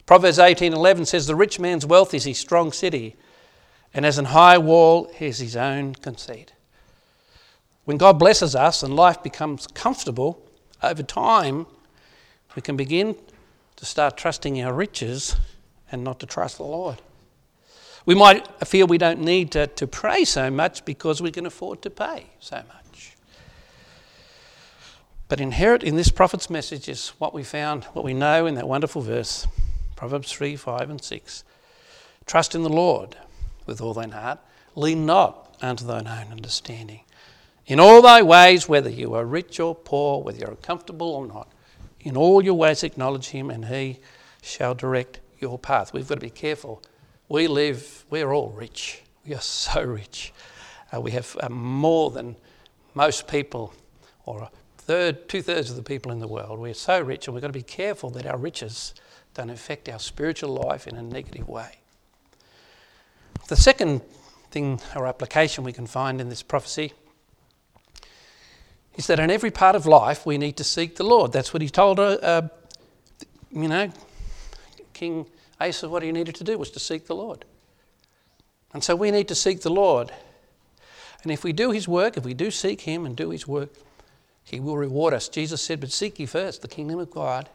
Proverbs 0.07 0.39
18:11 0.39 1.05
says, 1.05 1.27
"The 1.27 1.35
rich 1.35 1.59
man's 1.59 1.85
wealth 1.85 2.15
is 2.15 2.25
his 2.25 2.39
strong 2.39 2.73
city, 2.73 3.17
and 3.93 4.07
as 4.07 4.19
an 4.19 4.27
high 4.27 4.57
wall 4.57 5.11
is 5.19 5.39
his 5.39 5.57
own 5.57 5.97
conceit." 5.97 6.53
When 7.85 7.99
God 7.99 8.19
blesses 8.19 8.55
us 8.55 8.83
and 8.83 8.95
life 8.95 9.23
becomes 9.23 9.67
comfortable, 9.67 10.41
over 10.83 11.03
time 11.03 11.67
we 12.55 12.63
can 12.63 12.77
begin 12.77 13.17
to 13.77 13.87
start 13.87 14.17
trusting 14.17 14.63
our 14.63 14.73
riches 14.73 15.37
and 15.91 16.03
not 16.03 16.21
to 16.21 16.27
trust 16.27 16.57
the 16.57 16.65
Lord. 16.65 17.03
We 18.05 18.15
might 18.15 18.47
feel 18.67 18.87
we 18.87 18.99
don't 18.99 19.21
need 19.21 19.51
to, 19.53 19.67
to 19.67 19.87
pray 19.87 20.25
so 20.25 20.51
much 20.51 20.85
because 20.85 21.21
we 21.21 21.33
can 21.33 21.47
afford 21.47 21.83
to 21.83 21.91
pay 21.91 22.27
so 22.39 22.57
much. 22.57 23.17
But 25.29 25.41
inherent 25.41 25.83
in 25.83 25.97
this 25.97 26.11
prophet's 26.11 26.49
message 26.49 26.89
is 26.89 27.09
what 27.19 27.35
we 27.35 27.43
found, 27.43 27.85
what 27.87 28.05
we 28.05 28.15
know 28.15 28.47
in 28.47 28.55
that 28.55 28.69
wonderful 28.69 29.03
verse. 29.03 29.47
Proverbs 29.97 30.31
3 30.33 30.57
5 30.57 30.91
and 30.91 31.03
6. 31.03 31.45
Trust 32.27 32.55
in 32.55 32.63
the 32.63 32.69
Lord 32.69 33.17
with 33.67 33.81
all 33.81 33.95
thine 33.95 34.13
heart, 34.13 34.39
lean 34.75 35.07
not 35.07 35.57
unto 35.61 35.85
thine 35.85 36.07
own 36.07 36.31
understanding. 36.31 37.01
In 37.67 37.81
all 37.81 38.01
thy 38.01 38.23
ways, 38.23 38.69
whether 38.69 38.91
you 38.91 39.15
are 39.15 39.25
rich 39.25 39.59
or 39.59 39.75
poor, 39.75 40.23
whether 40.23 40.39
you 40.39 40.47
are 40.47 40.55
comfortable 40.57 41.09
or 41.09 41.27
not, 41.27 41.49
in 42.01 42.17
all 42.17 42.45
your 42.45 42.55
ways 42.55 42.85
acknowledge 42.85 43.29
him, 43.29 43.51
and 43.51 43.65
he 43.65 43.99
shall 44.41 44.75
direct 44.75 45.19
your 45.41 45.59
path. 45.59 45.93
We've 45.93 46.07
got 46.07 46.17
to 46.17 46.21
be 46.21 46.31
careful. 46.31 46.83
We 47.29 47.49
live, 47.49 48.05
we're 48.09 48.33
all 48.33 48.51
rich. 48.51 49.03
We 49.27 49.35
are 49.35 49.41
so 49.41 49.83
rich. 49.83 50.33
Uh, 50.95 51.01
we 51.01 51.11
have 51.13 51.37
uh, 51.41 51.49
more 51.49 52.11
than 52.13 52.37
most 52.95 53.27
people, 53.27 53.75
or 54.25 54.43
a 54.43 54.51
third, 54.79 55.29
two 55.29 55.43
thirds 55.43 55.71
of 55.71 55.77
the 55.77 55.83
people 55.83 56.13
in 56.13 56.21
the 56.21 56.29
world. 56.29 56.61
We're 56.61 56.75
so 56.75 57.01
rich, 57.01 57.27
and 57.27 57.35
we've 57.35 57.43
got 57.43 57.49
to 57.49 57.53
be 57.53 57.63
careful 57.63 58.11
that 58.11 58.27
our 58.27 58.39
riches 58.39 58.95
don't 59.37 59.51
affect 59.51 59.89
our 59.89 59.99
spiritual 59.99 60.55
life 60.55 60.87
in 60.87 60.97
a 60.97 61.03
negative 61.03 61.47
way. 61.47 61.77
The 63.49 63.57
second 63.57 64.01
thing 64.51 64.81
or 64.95 65.07
application 65.07 65.63
we 65.63 65.73
can 65.73 65.87
find 65.87 66.21
in 66.21 66.31
this 66.31 66.43
prophecy 66.43 66.95
is 68.97 69.07
that 69.09 69.21
in 69.21 69.31
every 69.31 69.51
part 69.51 69.77
of 69.77 69.85
life 69.85 70.25
we 70.25 70.39
need 70.39 70.57
to 70.57 70.65
seek 70.65 70.97
the 70.97 71.05
Lord. 71.05 71.33
That's 71.33 71.53
what 71.53 71.61
he 71.61 71.69
told, 71.69 72.01
uh, 72.01 72.17
uh, 72.23 72.49
you 73.53 73.69
know, 73.69 73.91
King 74.95 75.27
Asa 75.61 75.89
what 75.89 76.03
he 76.03 76.13
needed 76.13 76.35
to 76.37 76.45
do 76.45 76.57
was 76.57 76.71
to 76.71 76.81
seek 76.81 77.07
the 77.07 77.15
Lord. 77.15 77.45
And 78.73 78.83
so 78.83 78.97
we 78.97 79.11
need 79.11 79.29
to 79.29 79.35
seek 79.35 79.61
the 79.61 79.71
Lord. 79.71 80.13
And 81.23 81.31
if 81.31 81.45
we 81.45 81.53
do 81.53 81.73
his 81.73 81.87
work, 81.87 82.17
if 82.17 82.25
we 82.25 82.33
do 82.33 82.51
seek 82.51 82.83
him 82.83 83.05
and 83.05 83.15
do 83.15 83.31
his 83.31 83.47
work, 83.47 83.71
he 84.45 84.61
will 84.61 84.79
reward 84.79 85.13
us. 85.13 85.29
Jesus 85.29 85.61
said, 85.61 85.81
But 85.81 85.93
seek 85.93 86.19
ye 86.19 86.25
first 86.25 86.63
the 86.63 86.69
kingdom 86.69 86.99
of 86.99 87.11
God 87.11 87.51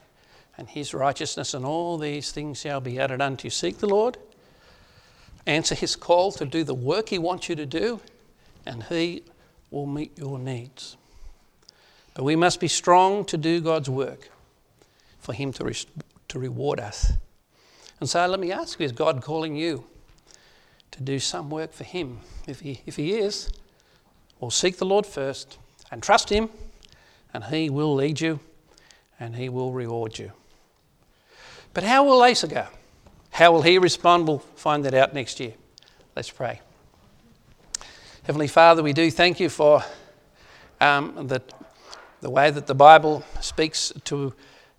and 0.57 0.69
his 0.69 0.93
righteousness, 0.93 1.53
and 1.53 1.65
all 1.65 1.97
these 1.97 2.31
things 2.31 2.59
shall 2.59 2.81
be 2.81 2.99
added 2.99 3.21
unto 3.21 3.45
you. 3.45 3.49
Seek 3.49 3.77
the 3.77 3.87
Lord, 3.87 4.17
answer 5.45 5.75
his 5.75 5.95
call 5.95 6.31
to 6.33 6.45
do 6.45 6.63
the 6.63 6.73
work 6.73 7.09
he 7.09 7.17
wants 7.17 7.49
you 7.49 7.55
to 7.55 7.65
do, 7.65 7.99
and 8.65 8.83
he 8.83 9.23
will 9.71 9.85
meet 9.85 10.17
your 10.17 10.37
needs. 10.37 10.97
But 12.13 12.23
we 12.23 12.35
must 12.35 12.59
be 12.59 12.67
strong 12.67 13.25
to 13.25 13.37
do 13.37 13.61
God's 13.61 13.89
work 13.89 14.29
for 15.19 15.33
him 15.33 15.53
to, 15.53 15.63
re- 15.63 15.75
to 16.27 16.39
reward 16.39 16.79
us. 16.79 17.13
And 17.99 18.09
so 18.09 18.25
let 18.27 18.39
me 18.39 18.51
ask 18.51 18.79
you 18.79 18.85
is 18.85 18.91
God 18.91 19.21
calling 19.21 19.55
you 19.55 19.85
to 20.91 21.01
do 21.01 21.19
some 21.19 21.49
work 21.49 21.71
for 21.71 21.83
him? 21.83 22.19
If 22.47 22.59
he, 22.59 22.81
if 22.85 22.97
he 22.97 23.13
is, 23.13 23.49
well, 24.39 24.51
seek 24.51 24.77
the 24.77 24.85
Lord 24.85 25.05
first 25.05 25.57
and 25.91 26.01
trust 26.03 26.29
him, 26.29 26.49
and 27.33 27.45
he 27.45 27.69
will 27.69 27.93
lead 27.95 28.19
you 28.19 28.39
and 29.19 29.35
he 29.35 29.49
will 29.49 29.71
reward 29.71 30.17
you. 30.17 30.31
But 31.73 31.83
how 31.83 32.03
will 32.03 32.21
Asa 32.21 32.47
go? 32.47 32.67
How 33.31 33.53
will 33.53 33.61
he 33.61 33.77
respond? 33.77 34.27
We'll 34.27 34.39
find 34.39 34.83
that 34.83 34.93
out 34.93 35.13
next 35.13 35.39
year. 35.39 35.53
Let's 36.17 36.29
pray. 36.29 36.59
Heavenly 38.23 38.49
Father, 38.49 38.83
we 38.83 38.91
do 38.91 39.09
thank 39.09 39.39
you 39.39 39.47
for 39.47 39.81
um, 40.81 41.27
the, 41.27 41.41
the 42.19 42.29
way 42.29 42.51
that 42.51 42.67
the 42.67 42.75
Bible 42.75 43.23
speaks 43.39 43.93
to 44.03 44.33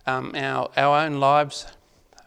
um, 0.05 0.33
our, 0.35 0.69
our 0.77 1.05
own 1.05 1.19
lives. 1.19 1.65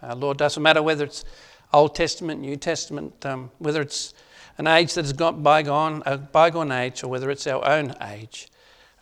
Uh, 0.03 0.17
Lord, 0.17 0.37
doesn't 0.37 0.63
matter 0.63 0.83
whether 0.83 1.05
it's 1.05 1.25
Old 1.73 1.95
Testament, 1.95 2.41
New 2.41 2.57
Testament, 2.57 3.25
um, 3.25 3.53
whether 3.59 3.81
it's 3.81 4.15
an 4.59 4.67
age 4.67 4.95
that 4.95 5.05
has 5.05 5.13
gone 5.13 5.45
bygone, 5.45 6.03
a 6.07 6.19
bygone 6.19 6.73
age, 6.73 7.05
or 7.05 7.09
whether 7.09 7.31
it's 7.31 7.47
our 7.47 7.65
own 7.65 7.95
age. 8.03 8.49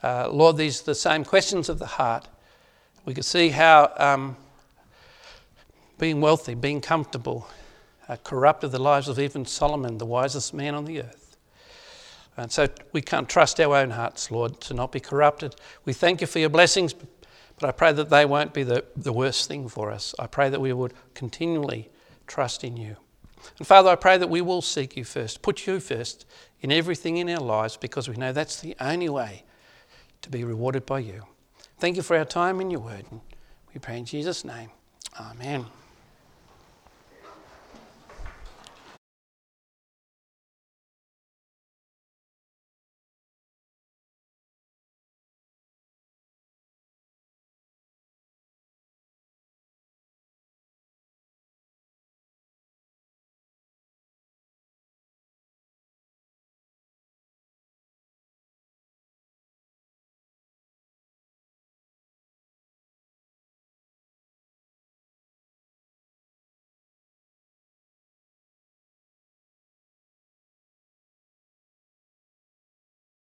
Uh, 0.02 0.28
Lord, 0.30 0.58
these 0.58 0.82
are 0.82 0.84
the 0.84 0.94
same 0.94 1.24
questions 1.24 1.70
of 1.70 1.78
the 1.78 1.86
heart. 1.86 2.28
We 3.06 3.14
can 3.14 3.22
see 3.22 3.48
how 3.48 3.92
um, 3.96 4.36
being 6.04 6.20
wealthy, 6.20 6.52
being 6.52 6.82
comfortable, 6.82 7.48
uh, 8.10 8.16
corrupted 8.24 8.70
the 8.70 8.78
lives 8.78 9.08
of 9.08 9.18
even 9.18 9.46
Solomon, 9.46 9.96
the 9.96 10.04
wisest 10.04 10.52
man 10.52 10.74
on 10.74 10.84
the 10.84 11.00
earth. 11.00 11.38
And 12.36 12.52
so 12.52 12.68
we 12.92 13.00
can't 13.00 13.26
trust 13.26 13.58
our 13.58 13.74
own 13.74 13.88
hearts, 13.88 14.30
Lord, 14.30 14.60
to 14.60 14.74
not 14.74 14.92
be 14.92 15.00
corrupted. 15.00 15.54
We 15.86 15.94
thank 15.94 16.20
you 16.20 16.26
for 16.26 16.40
your 16.40 16.50
blessings, 16.50 16.92
But 16.92 17.68
I 17.70 17.72
pray 17.72 17.92
that 17.92 18.10
they 18.10 18.26
won't 18.26 18.52
be 18.52 18.64
the, 18.64 18.84
the 18.94 19.14
worst 19.14 19.48
thing 19.48 19.66
for 19.66 19.90
us. 19.90 20.14
I 20.18 20.26
pray 20.26 20.50
that 20.50 20.60
we 20.60 20.74
would 20.74 20.92
continually 21.14 21.88
trust 22.26 22.64
in 22.64 22.76
you. 22.76 22.96
And 23.56 23.66
Father, 23.66 23.88
I 23.88 23.96
pray 23.96 24.18
that 24.18 24.28
we 24.28 24.42
will 24.42 24.60
seek 24.60 24.98
you 24.98 25.04
first, 25.04 25.40
put 25.40 25.66
you 25.66 25.80
first 25.80 26.26
in 26.60 26.70
everything 26.70 27.16
in 27.16 27.30
our 27.30 27.40
lives 27.40 27.78
because 27.78 28.10
we 28.10 28.16
know 28.16 28.30
that's 28.30 28.60
the 28.60 28.76
only 28.78 29.08
way 29.08 29.44
to 30.20 30.28
be 30.28 30.44
rewarded 30.44 30.84
by 30.84 30.98
you. 30.98 31.22
Thank 31.78 31.96
you 31.96 32.02
for 32.02 32.14
our 32.14 32.26
time 32.26 32.60
in 32.60 32.70
your 32.70 32.80
word. 32.80 33.06
We 33.72 33.80
pray 33.80 33.96
in 33.96 34.04
Jesus' 34.04 34.44
name. 34.44 34.68
Amen. 35.18 35.64